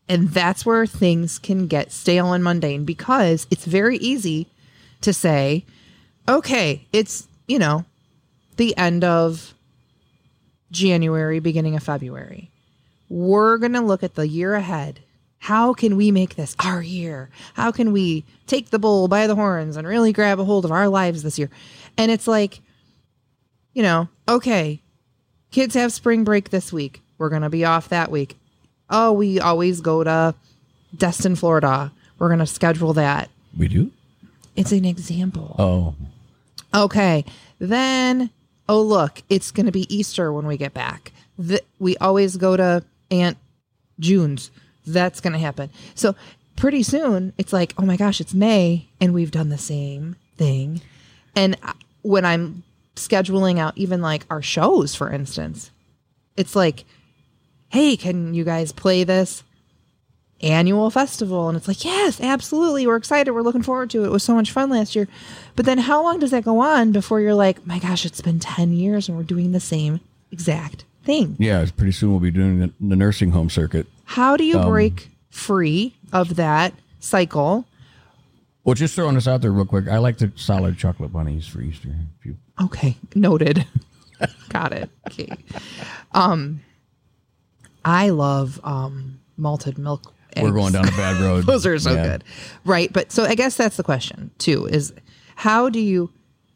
And 0.08 0.28
that's 0.30 0.66
where 0.66 0.84
things 0.86 1.38
can 1.38 1.66
get 1.68 1.90
stale 1.92 2.32
and 2.32 2.42
mundane 2.44 2.84
because 2.84 3.46
it's 3.50 3.64
very 3.64 3.96
easy 3.98 4.46
to 5.00 5.12
say, 5.12 5.64
okay, 6.28 6.86
it's, 6.92 7.26
you 7.46 7.58
know, 7.58 7.84
the 8.56 8.76
end 8.76 9.04
of 9.04 9.54
January, 10.70 11.38
beginning 11.38 11.76
of 11.76 11.82
February. 11.82 12.50
We're 13.08 13.58
going 13.58 13.72
to 13.72 13.80
look 13.80 14.02
at 14.02 14.14
the 14.14 14.26
year 14.26 14.54
ahead. 14.54 15.00
How 15.38 15.74
can 15.74 15.96
we 15.96 16.10
make 16.10 16.36
this 16.36 16.54
our 16.64 16.80
year? 16.80 17.28
How 17.54 17.72
can 17.72 17.92
we 17.92 18.24
take 18.46 18.70
the 18.70 18.78
bull 18.78 19.08
by 19.08 19.26
the 19.26 19.34
horns 19.34 19.76
and 19.76 19.86
really 19.86 20.12
grab 20.12 20.38
a 20.38 20.44
hold 20.44 20.64
of 20.64 20.70
our 20.70 20.88
lives 20.88 21.22
this 21.22 21.38
year? 21.38 21.50
And 21.98 22.10
it's 22.10 22.28
like, 22.28 22.60
you 23.74 23.82
know, 23.82 24.08
okay, 24.28 24.80
kids 25.50 25.74
have 25.74 25.92
spring 25.92 26.24
break 26.24 26.50
this 26.50 26.72
week. 26.72 27.02
We're 27.18 27.28
going 27.28 27.42
to 27.42 27.50
be 27.50 27.64
off 27.64 27.88
that 27.88 28.10
week. 28.10 28.36
Oh, 28.88 29.12
we 29.12 29.40
always 29.40 29.80
go 29.80 30.04
to 30.04 30.34
Destin, 30.96 31.34
Florida. 31.34 31.92
We're 32.18 32.28
going 32.28 32.38
to 32.38 32.46
schedule 32.46 32.92
that. 32.92 33.28
We 33.58 33.68
do? 33.68 33.90
It's 34.56 34.72
an 34.72 34.84
example. 34.84 35.56
Oh. 35.58 35.94
Okay. 36.74 37.24
Then, 37.58 38.30
oh, 38.68 38.82
look, 38.82 39.22
it's 39.28 39.50
going 39.50 39.66
to 39.66 39.72
be 39.72 39.92
Easter 39.94 40.32
when 40.32 40.46
we 40.46 40.56
get 40.56 40.74
back. 40.74 41.12
The, 41.38 41.62
we 41.78 41.96
always 41.98 42.36
go 42.36 42.56
to 42.56 42.84
Aunt 43.10 43.38
June's. 43.98 44.50
That's 44.86 45.20
going 45.20 45.32
to 45.32 45.38
happen. 45.38 45.70
So, 45.94 46.14
pretty 46.56 46.82
soon, 46.82 47.32
it's 47.38 47.52
like, 47.52 47.74
oh 47.78 47.86
my 47.86 47.96
gosh, 47.96 48.20
it's 48.20 48.34
May, 48.34 48.88
and 49.00 49.14
we've 49.14 49.30
done 49.30 49.48
the 49.48 49.58
same 49.58 50.16
thing. 50.36 50.80
And 51.34 51.56
uh, 51.62 51.72
when 52.02 52.24
I'm 52.24 52.62
scheduling 52.96 53.58
out 53.58 53.76
even 53.76 54.02
like 54.02 54.26
our 54.28 54.42
shows, 54.42 54.94
for 54.94 55.10
instance, 55.10 55.70
it's 56.36 56.56
like, 56.56 56.84
hey, 57.68 57.96
can 57.96 58.34
you 58.34 58.44
guys 58.44 58.72
play 58.72 59.04
this 59.04 59.44
annual 60.42 60.90
festival? 60.90 61.48
And 61.48 61.56
it's 61.56 61.68
like, 61.68 61.84
yes, 61.84 62.20
absolutely. 62.20 62.86
We're 62.86 62.96
excited. 62.96 63.30
We're 63.32 63.42
looking 63.42 63.62
forward 63.62 63.90
to 63.90 64.02
it. 64.02 64.06
It 64.06 64.10
was 64.10 64.22
so 64.24 64.34
much 64.34 64.50
fun 64.50 64.70
last 64.70 64.94
year. 64.96 65.08
But 65.56 65.66
then 65.66 65.78
how 65.78 66.02
long 66.02 66.18
does 66.18 66.30
that 66.32 66.44
go 66.44 66.60
on 66.60 66.92
before 66.92 67.20
you're 67.20 67.34
like, 67.34 67.66
my 67.66 67.78
gosh, 67.78 68.04
it's 68.04 68.20
been 68.20 68.40
10 68.40 68.72
years 68.72 69.08
and 69.08 69.16
we're 69.16 69.24
doing 69.24 69.52
the 69.52 69.60
same 69.60 70.00
exact 70.30 70.84
thing? 71.04 71.36
Yeah, 71.38 71.64
pretty 71.76 71.92
soon 71.92 72.10
we'll 72.10 72.20
be 72.20 72.30
doing 72.30 72.58
the, 72.60 72.72
the 72.80 72.96
nursing 72.96 73.30
home 73.30 73.50
circuit. 73.50 73.86
How 74.04 74.36
do 74.36 74.44
you 74.44 74.58
break 74.60 75.08
free 75.30 75.94
of 76.12 76.36
that 76.36 76.74
cycle? 77.00 77.66
Well, 78.64 78.74
just 78.74 78.94
throwing 78.94 79.14
this 79.16 79.26
out 79.26 79.40
there 79.42 79.50
real 79.50 79.64
quick. 79.64 79.88
I 79.88 79.98
like 79.98 80.18
the 80.18 80.32
solid 80.36 80.78
chocolate 80.78 81.12
bunnies 81.12 81.46
for 81.46 81.60
Easter. 81.60 81.88
You, 82.24 82.36
Okay, 82.62 82.96
noted. 83.14 83.66
Got 84.50 84.72
it. 84.72 84.88
Okay. 85.08 85.32
Um 86.12 86.60
I 87.84 88.10
love 88.10 88.60
um 88.62 89.18
malted 89.36 89.78
milk. 89.78 90.12
We're 90.40 90.52
going 90.52 90.72
down 90.72 90.86
a 90.88 90.92
bad 90.92 91.20
road. 91.20 91.46
Those 91.46 91.66
are 91.66 91.78
so 91.78 91.92
Yeah. 91.92 92.02
good. 92.06 92.24
Right. 92.64 92.92
But 92.92 93.12
so 93.12 93.24
I 93.24 93.34
guess 93.34 93.56
that's 93.56 93.76
the 93.76 93.82
question 93.82 94.30
too 94.38 94.66
is 94.66 94.92
how 95.36 95.68
do 95.68 95.80
you, 95.80 96.10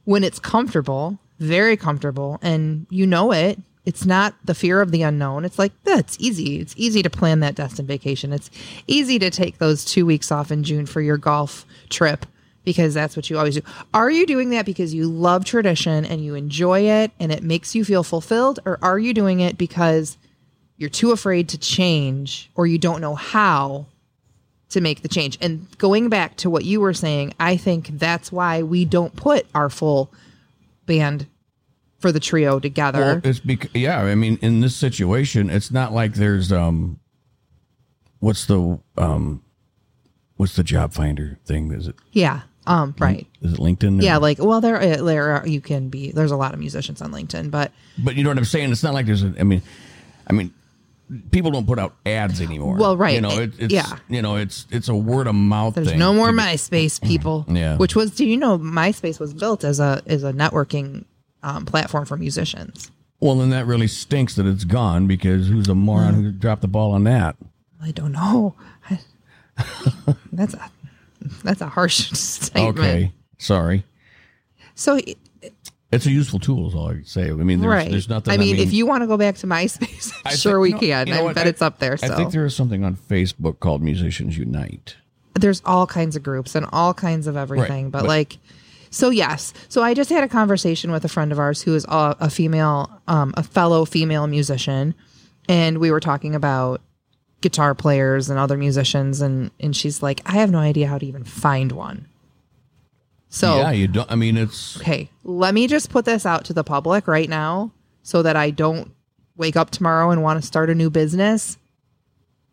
when 0.04 0.22
it's 0.24 0.38
comfortable, 0.38 1.18
very 1.38 1.76
comfortable, 1.76 2.38
and 2.42 2.86
you 2.90 3.06
know 3.06 3.32
it, 3.32 3.58
it's 3.84 4.04
not 4.04 4.34
the 4.44 4.54
fear 4.54 4.80
of 4.80 4.90
the 4.90 5.02
unknown. 5.02 5.44
It's 5.44 5.58
like, 5.58 5.72
that's 5.84 6.16
easy. 6.18 6.60
It's 6.60 6.74
easy 6.76 7.02
to 7.02 7.10
plan 7.10 7.40
that 7.40 7.54
Destin 7.54 7.86
vacation. 7.86 8.32
It's 8.32 8.50
easy 8.88 9.18
to 9.20 9.30
take 9.30 9.58
those 9.58 9.84
two 9.84 10.04
weeks 10.04 10.32
off 10.32 10.50
in 10.50 10.64
June 10.64 10.86
for 10.86 11.00
your 11.00 11.16
golf 11.16 11.64
trip 11.88 12.26
because 12.64 12.94
that's 12.94 13.14
what 13.14 13.30
you 13.30 13.38
always 13.38 13.54
do. 13.54 13.62
Are 13.94 14.10
you 14.10 14.26
doing 14.26 14.50
that 14.50 14.66
because 14.66 14.92
you 14.92 15.08
love 15.08 15.44
tradition 15.44 16.04
and 16.04 16.24
you 16.24 16.34
enjoy 16.34 16.80
it 16.80 17.12
and 17.20 17.30
it 17.30 17.44
makes 17.44 17.76
you 17.76 17.84
feel 17.84 18.02
fulfilled? 18.02 18.58
Or 18.64 18.76
are 18.82 18.98
you 18.98 19.14
doing 19.14 19.38
it 19.38 19.56
because 19.56 20.16
you're 20.76 20.90
too 20.90 21.10
afraid 21.12 21.48
to 21.50 21.58
change 21.58 22.50
or 22.54 22.66
you 22.66 22.78
don't 22.78 23.00
know 23.00 23.14
how 23.14 23.86
to 24.70 24.80
make 24.80 25.02
the 25.02 25.08
change. 25.08 25.38
And 25.40 25.66
going 25.78 26.08
back 26.08 26.36
to 26.38 26.50
what 26.50 26.64
you 26.64 26.80
were 26.80 26.94
saying, 26.94 27.34
I 27.38 27.56
think 27.56 27.88
that's 27.98 28.30
why 28.32 28.62
we 28.62 28.84
don't 28.84 29.14
put 29.14 29.46
our 29.54 29.70
full 29.70 30.12
band 30.86 31.26
for 31.98 32.12
the 32.12 32.20
trio 32.20 32.58
together. 32.58 33.00
Well, 33.00 33.20
it's 33.24 33.40
because 33.40 33.70
yeah. 33.74 34.00
I 34.00 34.14
mean, 34.14 34.38
in 34.42 34.60
this 34.60 34.76
situation, 34.76 35.50
it's 35.50 35.70
not 35.70 35.92
like 35.92 36.14
there's 36.14 36.52
um, 36.52 37.00
what's 38.18 38.46
the 38.46 38.78
um, 38.98 39.42
what's 40.36 40.56
the 40.56 40.64
job 40.64 40.92
finder 40.92 41.38
thing? 41.44 41.72
Is 41.72 41.88
it 41.88 41.96
yeah. 42.12 42.42
Um, 42.68 42.96
right. 42.98 43.28
is 43.42 43.52
it 43.52 43.60
LinkedIn? 43.60 44.02
Yeah, 44.02 44.16
like 44.16 44.38
well 44.40 44.60
there 44.60 44.76
uh, 44.76 45.02
there 45.02 45.36
are, 45.36 45.46
you 45.46 45.60
can 45.60 45.88
be 45.88 46.10
there's 46.10 46.32
a 46.32 46.36
lot 46.36 46.52
of 46.52 46.58
musicians 46.58 47.00
on 47.00 47.12
LinkedIn, 47.12 47.50
but 47.50 47.70
but 47.96 48.16
you 48.16 48.24
know 48.24 48.30
what 48.30 48.38
I'm 48.38 48.44
saying. 48.44 48.72
It's 48.72 48.82
not 48.82 48.92
like 48.92 49.06
there's. 49.06 49.22
A, 49.22 49.32
I 49.38 49.44
mean, 49.44 49.62
I 50.28 50.32
mean, 50.32 50.52
people 51.30 51.50
don't 51.50 51.66
put 51.66 51.78
out 51.78 51.94
ads 52.04 52.40
anymore. 52.40 52.76
Well, 52.76 52.96
right. 52.96 53.14
You 53.14 53.20
know, 53.20 53.38
it, 53.38 53.52
it's 53.58 53.72
Yeah. 53.72 53.98
You 54.08 54.22
know, 54.22 54.36
it's 54.36 54.66
it's 54.70 54.88
a 54.88 54.94
word 54.94 55.26
of 55.26 55.34
mouth. 55.34 55.74
there's 55.74 55.94
no 55.94 56.12
more 56.12 56.30
MySpace 56.30 57.00
people. 57.02 57.44
Yeah. 57.50 57.76
Which 57.76 57.94
was 57.96 58.10
do 58.10 58.24
you 58.26 58.36
know 58.36 58.58
MySpace 58.58 59.18
was 59.20 59.32
built 59.34 59.64
as 59.64 59.80
a 59.80 60.02
as 60.06 60.24
a 60.24 60.32
networking 60.32 61.04
um, 61.42 61.64
platform 61.64 62.04
for 62.06 62.16
musicians. 62.16 62.90
Well, 63.20 63.36
then 63.36 63.50
that 63.50 63.66
really 63.66 63.86
stinks 63.88 64.34
that 64.34 64.46
it's 64.46 64.64
gone 64.64 65.06
because 65.06 65.48
who's 65.48 65.68
a 65.68 65.74
moron 65.74 66.14
Hmm. 66.14 66.22
who 66.22 66.32
dropped 66.32 66.62
the 66.62 66.68
ball 66.68 66.92
on 66.92 67.04
that? 67.04 67.36
I 67.82 67.92
don't 67.92 68.12
know. 68.12 68.54
I, 68.90 68.98
that's 70.32 70.54
a 70.54 70.70
that's 71.42 71.60
a 71.60 71.68
harsh 71.68 72.10
statement. 72.18 72.78
Okay, 72.78 73.12
sorry. 73.38 73.84
So 74.74 74.98
It's 75.92 76.04
a 76.04 76.10
useful 76.10 76.40
tool, 76.40 76.66
is 76.68 76.74
all 76.74 76.88
I 76.88 76.94
can 76.94 77.04
say. 77.04 77.30
I 77.30 77.32
mean, 77.32 77.60
there's, 77.60 77.70
right. 77.70 77.90
there's 77.90 78.08
nothing. 78.08 78.34
I 78.34 78.36
mean, 78.36 78.56
if 78.56 78.72
you 78.72 78.86
want 78.86 79.02
to 79.02 79.06
go 79.06 79.16
back 79.16 79.36
to 79.36 79.46
MySpace, 79.46 80.12
I 80.24 80.34
sure 80.34 80.58
we 80.58 80.72
no, 80.72 80.78
can. 80.78 81.06
you 81.06 81.14
know 81.14 81.28
I 81.28 81.32
bet 81.32 81.46
I- 81.46 81.50
it's 81.50 81.62
up 81.62 81.78
there. 81.78 81.96
So 81.96 82.06
I 82.06 82.16
think 82.16 82.32
there 82.32 82.44
is 82.44 82.56
something 82.56 82.84
on 82.84 82.96
Facebook 82.96 83.60
called 83.60 83.82
Musicians 83.82 84.36
Unite. 84.36 84.96
there's 85.34 85.62
all 85.64 85.86
kinds 85.86 86.16
of 86.16 86.22
groups 86.22 86.54
and 86.54 86.66
all 86.72 86.92
kinds 86.94 87.26
of 87.26 87.36
everything. 87.36 87.90
but, 87.90 88.00
but- 88.00 88.08
like, 88.08 88.38
so 88.90 89.10
yes. 89.10 89.52
So 89.68 89.82
I 89.82 89.94
just 89.94 90.10
had 90.10 90.24
a 90.24 90.28
conversation 90.28 90.90
with 90.90 91.04
a 91.04 91.08
friend 91.08 91.30
of 91.30 91.38
ours 91.38 91.62
who 91.62 91.74
is 91.74 91.84
a, 91.84 92.16
a 92.20 92.30
female, 92.30 92.90
um, 93.06 93.32
a 93.36 93.42
fellow 93.42 93.84
female 93.84 94.26
musician, 94.26 94.94
and 95.48 95.78
we 95.78 95.90
were 95.90 96.00
talking 96.00 96.34
about 96.34 96.80
guitar 97.42 97.74
players 97.74 98.28
and 98.30 98.38
other 98.38 98.56
musicians, 98.56 99.20
and 99.20 99.50
and 99.60 99.76
she's 99.76 100.02
like, 100.02 100.20
I 100.26 100.32
have 100.32 100.50
no 100.50 100.58
idea 100.58 100.88
how 100.88 100.98
to 100.98 101.06
even 101.06 101.24
find 101.24 101.72
one. 101.72 102.08
So 103.28 103.58
Yeah, 103.58 103.70
you 103.72 103.88
don't. 103.88 104.10
I 104.10 104.14
mean, 104.14 104.36
it's 104.36 104.76
okay, 104.78 105.10
let 105.24 105.54
me 105.54 105.66
just 105.66 105.90
put 105.90 106.04
this 106.04 106.24
out 106.24 106.44
to 106.46 106.52
the 106.52 106.64
public 106.64 107.06
right 107.06 107.28
now 107.28 107.72
so 108.02 108.22
that 108.22 108.36
I 108.36 108.50
don't 108.50 108.92
wake 109.36 109.56
up 109.56 109.70
tomorrow 109.70 110.10
and 110.10 110.22
want 110.22 110.40
to 110.40 110.46
start 110.46 110.70
a 110.70 110.74
new 110.74 110.90
business. 110.90 111.58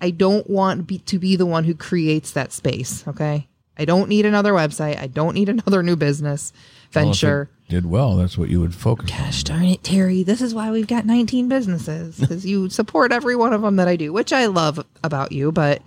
I 0.01 0.09
don't 0.09 0.49
want 0.49 0.87
be, 0.87 0.97
to 0.99 1.17
be 1.17 1.35
the 1.35 1.45
one 1.45 1.63
who 1.63 1.75
creates 1.75 2.31
that 2.31 2.51
space. 2.51 3.07
Okay. 3.07 3.47
I 3.77 3.85
don't 3.85 4.09
need 4.09 4.25
another 4.25 4.51
website. 4.51 4.99
I 4.99 5.07
don't 5.07 5.33
need 5.33 5.49
another 5.49 5.81
new 5.81 5.95
business 5.95 6.51
well, 6.93 7.05
venture. 7.05 7.49
did 7.69 7.85
well. 7.85 8.15
That's 8.15 8.37
what 8.37 8.49
you 8.49 8.59
would 8.59 8.75
focus. 8.75 9.11
on. 9.11 9.57
Darn 9.57 9.65
it, 9.65 9.83
Terry. 9.83 10.23
This 10.23 10.41
is 10.41 10.53
why 10.53 10.71
we've 10.71 10.87
got 10.87 11.05
19 11.05 11.47
businesses 11.47 12.19
because 12.19 12.45
you 12.45 12.69
support 12.69 13.11
every 13.11 13.35
one 13.35 13.53
of 13.53 13.61
them 13.61 13.77
that 13.77 13.87
I 13.87 13.95
do, 13.95 14.11
which 14.11 14.33
I 14.33 14.47
love 14.47 14.85
about 15.03 15.31
you. 15.31 15.51
But 15.51 15.81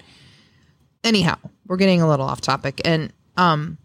anyhow, 1.04 1.36
we're 1.66 1.76
getting 1.76 2.00
a 2.00 2.08
little 2.08 2.26
off 2.26 2.40
topic. 2.40 2.80
And, 2.84 3.12
um, 3.36 3.78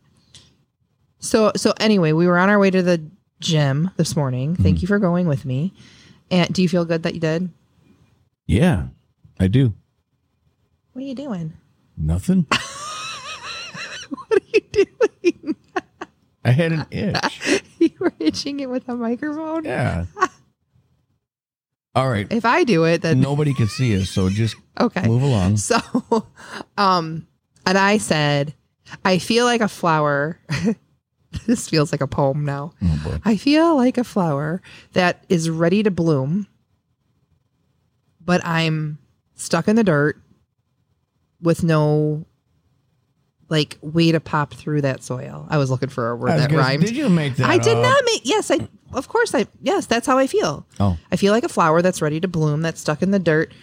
so, 1.21 1.53
so 1.55 1.73
anyway, 1.79 2.11
we 2.11 2.27
were 2.27 2.37
on 2.37 2.49
our 2.49 2.59
way 2.59 2.69
to 2.69 2.81
the 2.83 3.01
gym 3.39 3.89
this 3.95 4.15
morning. 4.15 4.55
Thank 4.55 4.81
you 4.81 4.87
for 4.87 4.99
going 4.99 5.27
with 5.27 5.45
me. 5.45 5.73
And 6.29 6.53
do 6.53 6.61
you 6.61 6.69
feel 6.69 6.83
good 6.85 7.03
that 7.03 7.13
you 7.13 7.19
did? 7.19 7.49
Yeah, 8.45 8.87
I 9.39 9.47
do. 9.47 9.73
What 10.93 11.03
are 11.03 11.07
you 11.07 11.15
doing? 11.15 11.53
Nothing. 11.97 12.45
What 14.27 14.41
are 14.41 14.45
you 14.53 14.61
doing? 14.71 15.55
I 16.43 16.51
had 16.51 16.71
an 16.71 16.85
itch. 16.91 17.63
you 17.79 17.91
were 17.99 18.13
itching 18.19 18.59
it 18.59 18.69
with 18.69 18.87
a 18.89 18.95
microphone. 18.95 19.63
Yeah. 19.63 20.05
All 21.93 22.09
right. 22.09 22.27
If 22.29 22.45
I 22.45 22.63
do 22.63 22.85
it, 22.85 23.01
then 23.01 23.19
Nobody 23.19 23.53
can 23.53 23.67
see 23.67 23.99
us, 23.99 24.09
so 24.09 24.29
just 24.29 24.55
okay. 24.79 25.05
move 25.07 25.23
along. 25.23 25.57
So, 25.57 25.77
um, 26.77 27.27
and 27.65 27.77
I 27.77 27.97
said, 27.97 28.53
I 29.03 29.17
feel 29.17 29.45
like 29.45 29.61
a 29.61 29.67
flower. 29.67 30.39
this 31.45 31.69
feels 31.69 31.91
like 31.91 32.01
a 32.01 32.07
poem 32.07 32.45
now. 32.45 32.73
Oh. 32.83 33.19
I 33.25 33.37
feel 33.37 33.75
like 33.75 33.97
a 33.97 34.03
flower 34.03 34.61
that 34.93 35.23
is 35.29 35.49
ready 35.49 35.83
to 35.83 35.91
bloom, 35.91 36.47
but 38.23 38.45
I'm 38.45 38.97
stuck 39.35 39.67
in 39.67 39.75
the 39.75 39.83
dirt 39.83 40.21
with 41.41 41.63
no 41.63 42.25
like 43.49 43.77
way 43.81 44.11
to 44.13 44.19
pop 44.19 44.53
through 44.53 44.81
that 44.81 45.03
soil. 45.03 45.45
I 45.49 45.57
was 45.57 45.69
looking 45.69 45.89
for 45.89 46.09
a 46.09 46.15
word 46.15 46.29
that 46.31 46.49
gonna- 46.49 46.61
rhymed. 46.61 46.85
Did 46.85 46.95
you 46.95 47.09
make 47.09 47.35
that? 47.35 47.49
I 47.49 47.57
did 47.57 47.77
up? 47.77 47.83
not 47.83 48.03
make. 48.05 48.21
Yes, 48.23 48.49
I. 48.49 48.67
Of 48.93 49.07
course, 49.07 49.35
I. 49.35 49.45
Yes, 49.61 49.85
that's 49.85 50.07
how 50.07 50.17
I 50.17 50.27
feel. 50.27 50.65
Oh, 50.79 50.97
I 51.11 51.15
feel 51.17 51.33
like 51.33 51.43
a 51.43 51.49
flower 51.49 51.81
that's 51.81 52.01
ready 52.01 52.19
to 52.21 52.27
bloom, 52.27 52.61
that's 52.61 52.79
stuck 52.81 53.01
in 53.01 53.11
the 53.11 53.19
dirt. 53.19 53.53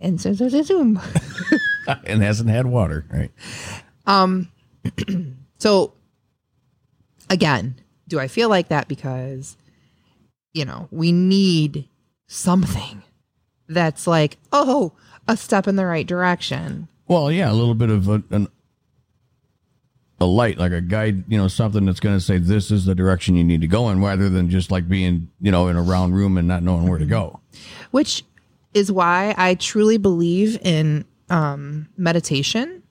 And 0.00 0.20
so, 0.20 0.34
so, 0.34 0.48
so, 0.48 0.60
zoom. 0.62 1.00
and 2.04 2.22
hasn't 2.22 2.50
had 2.50 2.66
water. 2.66 3.06
Right. 3.10 3.30
Um, 4.06 4.50
so 5.64 5.94
again, 7.30 7.76
do 8.06 8.20
I 8.20 8.28
feel 8.28 8.50
like 8.50 8.68
that 8.68 8.86
because, 8.86 9.56
you 10.52 10.66
know, 10.66 10.88
we 10.90 11.10
need 11.10 11.88
something 12.26 13.02
that's 13.66 14.06
like, 14.06 14.36
oh, 14.52 14.92
a 15.26 15.38
step 15.38 15.66
in 15.66 15.76
the 15.76 15.86
right 15.86 16.06
direction. 16.06 16.86
Well, 17.08 17.32
yeah, 17.32 17.50
a 17.50 17.54
little 17.54 17.72
bit 17.72 17.88
of 17.88 18.08
a, 18.08 18.22
an 18.28 18.48
a 20.20 20.26
light, 20.26 20.58
like 20.58 20.72
a 20.72 20.82
guide, 20.82 21.24
you 21.28 21.38
know, 21.38 21.48
something 21.48 21.86
that's 21.86 21.98
going 21.98 22.14
to 22.14 22.20
say 22.20 22.36
this 22.36 22.70
is 22.70 22.84
the 22.84 22.94
direction 22.94 23.34
you 23.34 23.42
need 23.42 23.62
to 23.62 23.66
go 23.66 23.88
in, 23.88 24.02
rather 24.02 24.28
than 24.28 24.50
just 24.50 24.70
like 24.70 24.86
being, 24.86 25.30
you 25.40 25.50
know, 25.50 25.68
in 25.68 25.76
a 25.76 25.82
round 25.82 26.14
room 26.14 26.36
and 26.36 26.46
not 26.46 26.62
knowing 26.62 26.86
where 26.86 26.98
to 26.98 27.06
go. 27.06 27.40
which 27.90 28.22
is 28.74 28.92
why 28.92 29.34
I 29.38 29.54
truly 29.54 29.96
believe 29.96 30.58
in 30.60 31.06
um, 31.30 31.88
meditation. 31.96 32.82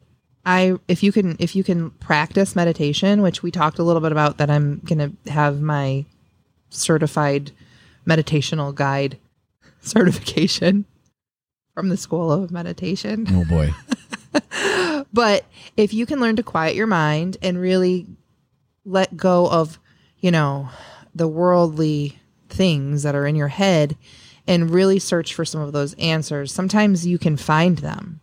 I 0.46 0.76
if 0.88 1.04
you 1.04 1.12
can 1.12 1.36
if 1.40 1.56
you 1.56 1.64
can 1.64 1.92
practice 1.92 2.56
meditation, 2.56 3.22
which 3.22 3.44
we 3.44 3.52
talked 3.52 3.80
a 3.80 3.84
little 3.84 4.02
bit 4.02 4.12
about 4.12 4.38
that 4.38 4.50
I'm 4.50 4.80
going 4.80 5.00
to 5.26 5.32
have 5.32 5.62
my 5.62 6.06
certified 6.70 7.52
meditational 8.08 8.74
guide 8.76 9.18
certification 9.82 10.86
from 11.74 11.90
the 11.90 11.98
School 11.98 12.32
of 12.32 12.52
Meditation. 12.52 13.26
Oh 13.30 13.46
boy. 13.46 13.74
But 15.14 15.46
if 15.78 15.94
you 15.94 16.08
can 16.08 16.20
learn 16.20 16.36
to 16.38 16.44
quiet 16.44 16.76
your 16.76 16.88
mind 16.88 17.38
and 17.42 17.62
really 17.62 18.08
let 18.84 19.16
go 19.16 19.48
of, 19.48 19.80
you 20.20 20.32
know, 20.32 20.70
the 21.14 21.28
worldly 21.28 22.20
things 22.50 23.04
that 23.04 23.16
are 23.16 23.28
in 23.28 23.36
your 23.36 23.48
head 23.48 23.96
and 24.48 24.72
really 24.72 24.98
search 24.98 25.36
for 25.36 25.46
some 25.46 25.62
of 25.62 25.72
those 25.72 25.94
answers, 25.94 26.52
sometimes 26.52 27.06
you 27.06 27.20
can 27.20 27.38
find 27.38 27.78
them. 27.78 28.20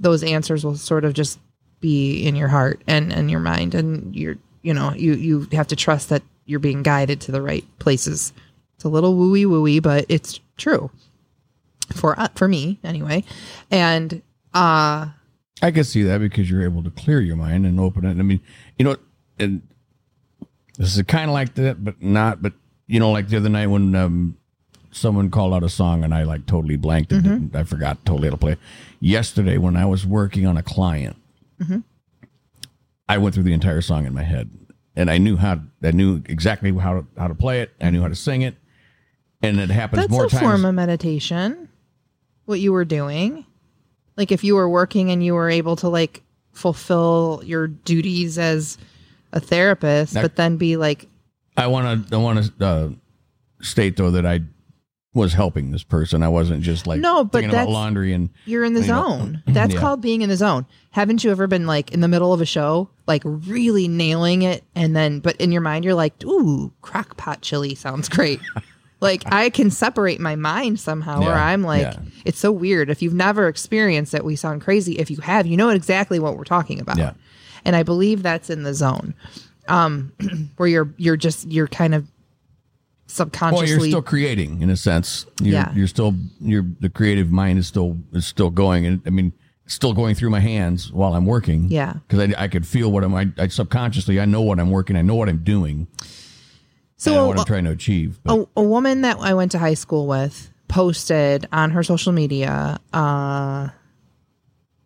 Those 0.00 0.22
answers 0.22 0.64
will 0.64 0.76
sort 0.76 1.04
of 1.04 1.12
just 1.12 1.38
be 1.80 2.26
in 2.26 2.36
your 2.36 2.48
heart 2.48 2.82
and, 2.86 3.12
and 3.12 3.30
your 3.30 3.40
mind 3.40 3.74
and 3.74 4.14
you're 4.14 4.36
you 4.62 4.74
know, 4.74 4.92
you 4.92 5.14
you 5.14 5.48
have 5.52 5.68
to 5.68 5.76
trust 5.76 6.08
that 6.08 6.22
you're 6.44 6.60
being 6.60 6.82
guided 6.82 7.20
to 7.22 7.32
the 7.32 7.42
right 7.42 7.64
places. 7.78 8.32
It's 8.74 8.84
a 8.84 8.88
little 8.88 9.14
wooey 9.14 9.44
wooey, 9.44 9.82
but 9.82 10.06
it's 10.08 10.40
true. 10.56 10.90
For 11.94 12.18
uh, 12.18 12.28
for 12.34 12.48
me 12.48 12.78
anyway. 12.84 13.24
And 13.70 14.22
uh 14.54 15.08
I 15.60 15.70
can 15.70 15.84
see 15.84 16.02
that 16.04 16.18
because 16.18 16.50
you're 16.50 16.62
able 16.62 16.82
to 16.84 16.90
clear 16.90 17.20
your 17.20 17.36
mind 17.36 17.66
and 17.66 17.80
open 17.80 18.04
it. 18.04 18.10
I 18.10 18.22
mean, 18.22 18.40
you 18.78 18.84
know, 18.84 18.96
and 19.38 19.62
this 20.76 20.96
is 20.96 21.02
kind 21.02 21.28
of 21.28 21.34
like 21.34 21.54
that, 21.54 21.82
but 21.84 22.00
not. 22.00 22.40
But 22.40 22.52
you 22.86 23.00
know, 23.00 23.10
like 23.10 23.28
the 23.28 23.36
other 23.36 23.48
night 23.48 23.66
when 23.66 23.94
um, 23.94 24.37
someone 24.98 25.30
called 25.30 25.54
out 25.54 25.62
a 25.62 25.68
song 25.68 26.04
and 26.04 26.12
I 26.14 26.24
like 26.24 26.46
totally 26.46 26.76
blanked 26.76 27.12
it. 27.12 27.24
and 27.24 27.54
I 27.56 27.62
forgot 27.64 28.04
totally 28.04 28.28
how 28.28 28.32
to 28.34 28.38
play. 28.38 28.56
Yesterday, 29.00 29.56
when 29.58 29.76
I 29.76 29.86
was 29.86 30.04
working 30.06 30.46
on 30.46 30.56
a 30.56 30.62
client, 30.62 31.16
I 33.08 33.18
went 33.18 33.34
through 33.34 33.44
the 33.44 33.52
entire 33.52 33.80
song 33.80 34.06
in 34.06 34.12
my 34.12 34.22
head, 34.22 34.50
and 34.96 35.10
I 35.10 35.18
knew 35.18 35.36
how. 35.36 35.60
I 35.82 35.90
knew 35.92 36.22
exactly 36.26 36.72
how 36.76 36.94
to 37.00 37.06
how 37.16 37.28
to 37.28 37.34
play 37.34 37.60
it. 37.62 37.70
I 37.80 37.90
knew 37.90 38.02
how 38.02 38.08
to 38.08 38.14
sing 38.14 38.42
it, 38.42 38.56
and 39.42 39.58
it 39.58 39.70
happens 39.70 40.02
That's 40.02 40.10
more 40.10 40.26
a 40.26 40.28
times. 40.28 40.42
form 40.42 40.64
of 40.64 40.74
meditation. 40.74 41.68
what 42.44 42.60
you 42.60 42.72
were 42.72 42.84
doing. 42.84 43.44
Like 44.16 44.32
if 44.32 44.42
you 44.42 44.56
were 44.56 44.68
working 44.68 45.10
and 45.10 45.24
you 45.24 45.34
were 45.34 45.48
able 45.48 45.76
to 45.76 45.88
like 45.88 46.22
fulfill 46.52 47.40
your 47.44 47.68
duties 47.68 48.36
as 48.38 48.78
a 49.32 49.38
therapist, 49.40 50.14
but 50.14 50.34
then 50.36 50.56
be 50.56 50.76
like, 50.76 51.06
I 51.56 51.66
want 51.68 52.08
to. 52.08 52.16
I 52.16 52.18
want 52.18 52.58
to 52.58 52.66
uh, 52.66 52.88
state 53.62 53.96
though 53.96 54.10
that 54.10 54.26
I 54.26 54.40
was 55.14 55.32
helping 55.32 55.70
this 55.70 55.82
person. 55.82 56.22
I 56.22 56.28
wasn't 56.28 56.62
just 56.62 56.86
like 56.86 57.00
No, 57.00 57.24
but 57.24 57.40
thinking 57.40 57.50
about 57.50 57.68
laundry 57.70 58.12
and 58.12 58.30
you're 58.44 58.64
in 58.64 58.74
the 58.74 58.82
You 58.82 58.88
know, 58.88 59.08
zone. 59.08 59.42
That's 59.46 59.74
yeah. 59.74 59.80
called 59.80 60.00
being 60.00 60.22
in 60.22 60.28
the 60.28 60.36
zone. 60.36 60.66
Haven't 60.90 61.24
you 61.24 61.30
ever 61.30 61.46
been 61.46 61.66
like 61.66 61.92
in 61.92 62.00
the 62.00 62.08
middle 62.08 62.32
of 62.32 62.40
a 62.40 62.46
show, 62.46 62.90
like 63.06 63.22
really 63.24 63.88
nailing 63.88 64.42
it, 64.42 64.64
and 64.74 64.94
then, 64.94 65.20
but 65.20 65.36
in 65.36 65.50
your 65.50 65.60
mind, 65.62 65.84
you're 65.84 65.94
like, 65.94 66.22
ooh, 66.24 66.72
crock 66.82 67.16
pot 67.16 67.40
chili 67.40 67.74
sounds 67.74 68.08
great. 68.08 68.40
like 69.00 69.22
I 69.32 69.50
can 69.50 69.70
separate 69.70 70.20
my 70.20 70.36
mind 70.36 70.78
somehow, 70.78 71.20
Yeah, 71.20 71.42
I'm 71.42 71.62
like, 71.62 71.82
yeah. 71.82 71.98
it's 72.24 72.38
so 72.38 72.52
weird. 72.52 72.90
If 72.90 73.00
you've 73.00 73.14
never 73.14 73.48
experienced 73.48 74.12
it, 74.14 74.24
we 74.24 74.36
sound 74.36 74.60
crazy. 74.60 74.98
If 74.98 75.10
you 75.10 75.18
have, 75.18 75.46
you 75.46 75.56
know 75.56 75.70
exactly 75.70 76.18
what 76.18 76.36
we're 76.36 76.44
talking 76.44 76.80
about. 76.80 76.98
Yeah. 76.98 77.14
And 77.64 77.74
I 77.76 77.82
believe 77.82 78.22
that's 78.22 78.50
in 78.50 78.62
the 78.62 78.74
zone, 78.74 79.14
um, 79.68 80.12
where 80.56 80.68
you're 80.68 80.92
you're 80.96 81.16
just 81.16 81.46
you're 81.50 81.68
kind 81.68 81.94
of 81.94 82.06
well, 83.16 83.64
you're 83.66 83.80
still 83.80 84.02
creating 84.02 84.60
in 84.62 84.70
a 84.70 84.76
sense. 84.76 85.26
You're, 85.40 85.54
Yeah. 85.54 85.72
you're 85.74 85.86
still 85.86 86.14
you're 86.40 86.66
the 86.80 86.88
creative 86.90 87.30
mind 87.30 87.58
is 87.58 87.66
still 87.66 87.96
is 88.12 88.26
still 88.26 88.50
going, 88.50 88.84
and 88.86 89.02
I 89.06 89.10
mean, 89.10 89.32
still 89.66 89.92
going 89.94 90.14
through 90.14 90.30
my 90.30 90.40
hands 90.40 90.92
while 90.92 91.14
I'm 91.14 91.26
working. 91.26 91.68
Yeah. 91.70 91.94
because 92.06 92.20
I, 92.34 92.44
I 92.44 92.48
could 92.48 92.66
feel 92.66 92.90
what 92.92 93.04
I'm. 93.04 93.14
I, 93.14 93.28
I 93.38 93.48
subconsciously 93.48 94.20
I 94.20 94.24
know 94.24 94.42
what 94.42 94.58
I'm 94.60 94.70
working. 94.70 94.96
I 94.96 95.02
know 95.02 95.14
what 95.14 95.28
I'm 95.28 95.42
doing. 95.44 95.86
so 96.96 97.24
a- 97.24 97.28
what 97.28 97.38
I'm 97.38 97.44
trying 97.44 97.64
to 97.64 97.70
achieve. 97.70 98.18
A, 98.26 98.44
a 98.56 98.62
woman 98.62 99.02
that 99.02 99.18
I 99.20 99.34
went 99.34 99.52
to 99.52 99.58
high 99.58 99.74
school 99.74 100.06
with 100.06 100.50
posted 100.68 101.48
on 101.52 101.70
her 101.70 101.82
social 101.82 102.12
media 102.12 102.78
uh, 102.92 103.68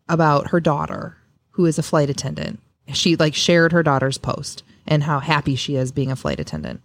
about 0.09 0.49
her 0.51 0.61
daughter, 0.61 1.17
who 1.51 1.67
is 1.67 1.79
a 1.79 1.83
flight 1.83 2.09
attendant. 2.11 2.61
She 2.93 3.17
like 3.17 3.35
shared 3.35 3.73
her 3.73 3.83
daughter's 3.83 4.19
post 4.19 4.63
and 4.87 5.03
how 5.05 5.21
happy 5.21 5.55
she 5.55 5.77
is 5.77 5.93
being 5.93 6.11
a 6.11 6.17
flight 6.17 6.41
attendant. 6.41 6.83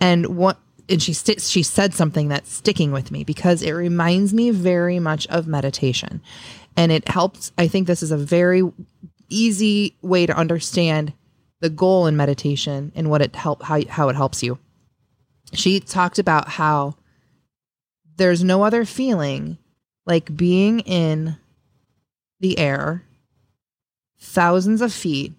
And 0.00 0.36
what 0.36 0.58
and 0.88 1.02
she 1.02 1.12
st- 1.12 1.40
she 1.42 1.62
said 1.62 1.94
something 1.94 2.28
that's 2.28 2.52
sticking 2.52 2.92
with 2.92 3.10
me 3.10 3.24
because 3.24 3.62
it 3.62 3.72
reminds 3.72 4.32
me 4.32 4.50
very 4.50 4.98
much 4.98 5.26
of 5.28 5.46
meditation, 5.46 6.20
and 6.76 6.92
it 6.92 7.08
helps. 7.08 7.52
I 7.58 7.68
think 7.68 7.86
this 7.86 8.02
is 8.02 8.12
a 8.12 8.16
very 8.16 8.62
easy 9.28 9.96
way 10.02 10.26
to 10.26 10.36
understand 10.36 11.12
the 11.60 11.70
goal 11.70 12.06
in 12.06 12.16
meditation 12.16 12.92
and 12.94 13.10
what 13.10 13.22
it 13.22 13.34
help 13.34 13.62
how 13.62 13.80
how 13.88 14.08
it 14.08 14.16
helps 14.16 14.42
you 14.42 14.58
she 15.52 15.80
talked 15.80 16.18
about 16.18 16.48
how 16.48 16.94
there's 18.16 18.44
no 18.44 18.62
other 18.62 18.84
feeling 18.84 19.58
like 20.04 20.36
being 20.36 20.80
in 20.80 21.36
the 22.40 22.58
air 22.58 23.02
thousands 24.18 24.80
of 24.80 24.92
feet 24.92 25.32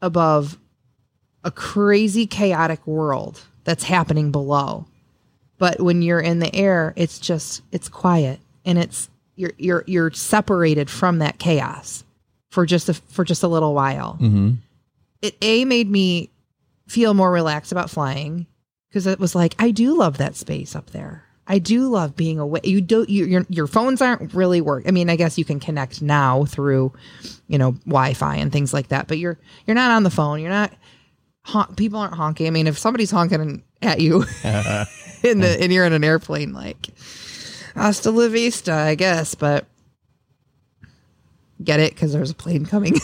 above 0.00 0.58
a 1.44 1.50
crazy 1.50 2.26
chaotic 2.26 2.86
world 2.86 3.42
that's 3.68 3.84
happening 3.84 4.32
below 4.32 4.86
but 5.58 5.78
when 5.80 6.00
you're 6.00 6.20
in 6.20 6.38
the 6.38 6.54
air 6.54 6.94
it's 6.96 7.18
just 7.18 7.62
it's 7.70 7.88
quiet 7.88 8.40
and 8.64 8.78
it's 8.78 9.10
you're 9.36 9.52
you're 9.58 9.84
you're 9.86 10.10
separated 10.10 10.88
from 10.88 11.18
that 11.18 11.38
chaos 11.38 12.04
for 12.48 12.64
just 12.64 12.88
a 12.88 12.94
for 12.94 13.24
just 13.24 13.42
a 13.42 13.48
little 13.48 13.74
while 13.74 14.14
hmm 14.14 14.54
it 15.20 15.36
a 15.42 15.64
made 15.64 15.90
me 15.90 16.30
feel 16.86 17.12
more 17.14 17.30
relaxed 17.30 17.72
about 17.72 17.90
flying 17.90 18.46
because 18.88 19.06
it 19.06 19.20
was 19.20 19.34
like 19.34 19.54
I 19.58 19.70
do 19.70 19.96
love 19.96 20.18
that 20.18 20.36
space 20.36 20.74
up 20.74 20.90
there. 20.90 21.24
I 21.50 21.58
do 21.58 21.88
love 21.88 22.14
being 22.14 22.38
away. 22.38 22.60
You 22.64 22.80
don't 22.80 23.08
you, 23.08 23.24
your 23.24 23.46
your 23.48 23.66
phones 23.66 24.02
aren't 24.02 24.34
really 24.34 24.60
work. 24.60 24.84
I 24.86 24.90
mean, 24.90 25.08
I 25.08 25.16
guess 25.16 25.38
you 25.38 25.44
can 25.44 25.60
connect 25.60 26.02
now 26.02 26.44
through, 26.44 26.92
you 27.46 27.58
know, 27.58 27.72
Wi-Fi 27.86 28.36
and 28.36 28.52
things 28.52 28.74
like 28.74 28.88
that. 28.88 29.08
But 29.08 29.18
you're 29.18 29.38
you're 29.66 29.74
not 29.74 29.90
on 29.90 30.02
the 30.02 30.10
phone. 30.10 30.40
You're 30.40 30.50
not. 30.50 30.72
Hon- 31.48 31.74
people 31.76 31.98
aren't 31.98 32.14
honking. 32.14 32.46
I 32.46 32.50
mean, 32.50 32.66
if 32.66 32.78
somebody's 32.78 33.10
honking 33.10 33.62
at 33.82 34.00
you 34.00 34.22
in 35.22 35.40
the 35.40 35.58
and 35.60 35.72
you're 35.72 35.84
in 35.86 35.92
an 35.92 36.04
airplane, 36.04 36.52
like 36.52 36.88
hasta 37.74 38.10
la 38.10 38.28
vista, 38.28 38.72
I 38.72 38.94
guess. 38.94 39.34
But 39.34 39.66
get 41.62 41.80
it 41.80 41.94
because 41.94 42.12
there's 42.12 42.30
a 42.30 42.34
plane 42.34 42.66
coming. 42.66 42.94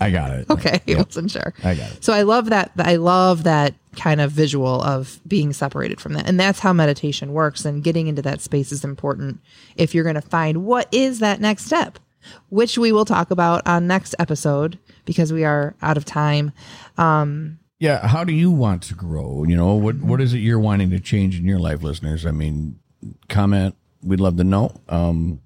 I 0.00 0.10
got 0.10 0.32
it. 0.32 0.48
okay, 0.50 0.80
Yeah, 0.86 0.96
I 0.98 1.02
wasn't 1.02 1.30
sure. 1.30 1.52
I 1.62 1.74
got 1.74 1.92
it. 1.92 2.02
So 2.02 2.12
I 2.12 2.22
love 2.22 2.50
that. 2.50 2.72
I 2.78 2.96
love 2.96 3.44
that 3.44 3.74
kind 3.96 4.20
of 4.20 4.32
visual 4.32 4.82
of 4.82 5.20
being 5.26 5.52
separated 5.52 6.00
from 6.00 6.14
that. 6.14 6.28
And 6.28 6.40
that's 6.40 6.60
how 6.60 6.72
meditation 6.72 7.32
works. 7.32 7.64
And 7.64 7.84
getting 7.84 8.06
into 8.06 8.22
that 8.22 8.40
space 8.40 8.72
is 8.72 8.84
important 8.84 9.40
if 9.76 9.94
you're 9.94 10.04
going 10.04 10.14
to 10.14 10.20
find 10.22 10.64
what 10.64 10.88
is 10.92 11.18
that 11.18 11.40
next 11.40 11.66
step, 11.66 11.98
which 12.48 12.78
we 12.78 12.92
will 12.92 13.04
talk 13.04 13.30
about 13.30 13.66
on 13.66 13.86
next 13.86 14.14
episode 14.18 14.78
because 15.04 15.32
we 15.32 15.44
are 15.44 15.74
out 15.82 15.96
of 15.96 16.04
time. 16.04 16.52
Um, 16.96 17.58
Yeah, 17.80 18.06
how 18.06 18.24
do 18.24 18.34
you 18.34 18.50
want 18.50 18.82
to 18.84 18.94
grow? 18.94 19.44
You 19.44 19.56
know, 19.56 19.74
what 19.74 19.96
what 19.96 20.20
is 20.20 20.34
it 20.34 20.38
you're 20.38 20.60
wanting 20.60 20.90
to 20.90 21.00
change 21.00 21.38
in 21.38 21.46
your 21.46 21.58
life, 21.58 21.82
listeners? 21.82 22.26
I 22.26 22.30
mean, 22.30 22.78
comment. 23.28 23.74
We'd 24.02 24.20
love 24.20 24.36
to 24.36 24.44
know. 24.44 24.74
Um, 24.88 25.40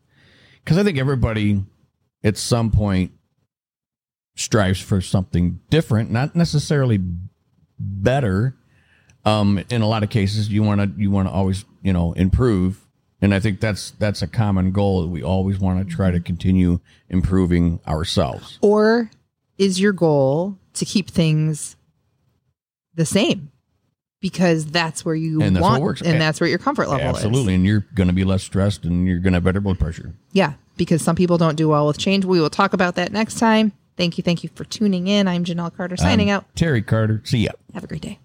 because 0.62 0.76
I 0.78 0.82
think 0.82 0.98
everybody 0.98 1.62
at 2.24 2.36
some 2.36 2.70
point 2.72 3.12
strives 4.34 4.80
for 4.80 5.00
something 5.00 5.60
different, 5.70 6.10
not 6.10 6.34
necessarily 6.34 6.98
better. 7.78 8.56
Um, 9.24 9.62
in 9.70 9.80
a 9.80 9.86
lot 9.86 10.02
of 10.02 10.10
cases, 10.10 10.48
you 10.48 10.64
want 10.64 10.80
to 10.80 11.00
you 11.00 11.12
want 11.12 11.28
to 11.28 11.32
always 11.32 11.64
you 11.82 11.92
know 11.92 12.14
improve, 12.14 12.84
and 13.22 13.32
I 13.32 13.38
think 13.38 13.60
that's 13.60 13.92
that's 13.92 14.22
a 14.22 14.26
common 14.26 14.72
goal. 14.72 15.02
that 15.02 15.08
We 15.08 15.22
always 15.22 15.60
want 15.60 15.86
to 15.86 15.94
try 15.94 16.10
to 16.10 16.18
continue 16.18 16.80
improving 17.08 17.78
ourselves. 17.86 18.58
Or 18.60 19.10
is 19.56 19.78
your 19.78 19.92
goal 19.92 20.58
to 20.74 20.84
keep 20.84 21.08
things 21.10 21.76
the 22.94 23.04
same? 23.06 23.50
Because 24.20 24.66
that's 24.66 25.04
where 25.04 25.14
you 25.14 25.42
And 25.42 25.60
want, 25.60 25.82
works. 25.82 26.00
and 26.00 26.18
that's 26.20 26.40
where 26.40 26.48
your 26.48 26.58
comfort 26.58 26.88
level 26.88 27.10
is. 27.10 27.16
Absolutely, 27.16 27.54
and 27.54 27.64
you're 27.66 27.84
going 27.94 28.06
to 28.06 28.14
be 28.14 28.24
less 28.24 28.42
stressed, 28.42 28.84
and 28.84 29.06
you're 29.06 29.18
going 29.18 29.32
to 29.34 29.36
have 29.36 29.44
better 29.44 29.60
blood 29.60 29.78
pressure. 29.78 30.14
Yeah, 30.32 30.54
because 30.78 31.02
some 31.02 31.14
people 31.14 31.36
don't 31.36 31.56
do 31.56 31.68
well 31.68 31.86
with 31.86 31.98
change. 31.98 32.24
We 32.24 32.40
will 32.40 32.48
talk 32.50 32.72
about 32.72 32.94
that 32.94 33.12
next 33.12 33.38
time. 33.38 33.72
Thank 33.98 34.16
you. 34.16 34.22
Thank 34.24 34.42
you 34.42 34.50
for 34.54 34.64
tuning 34.64 35.08
in. 35.08 35.28
I'm 35.28 35.44
Janelle 35.44 35.76
Carter 35.76 35.96
signing 35.96 36.30
Um, 36.30 36.38
out. 36.38 36.56
Terry 36.56 36.80
Carter. 36.82 37.20
See 37.24 37.38
ya. 37.44 37.50
Have 37.74 37.84
a 37.84 37.86
great 37.86 38.00
day. 38.02 38.18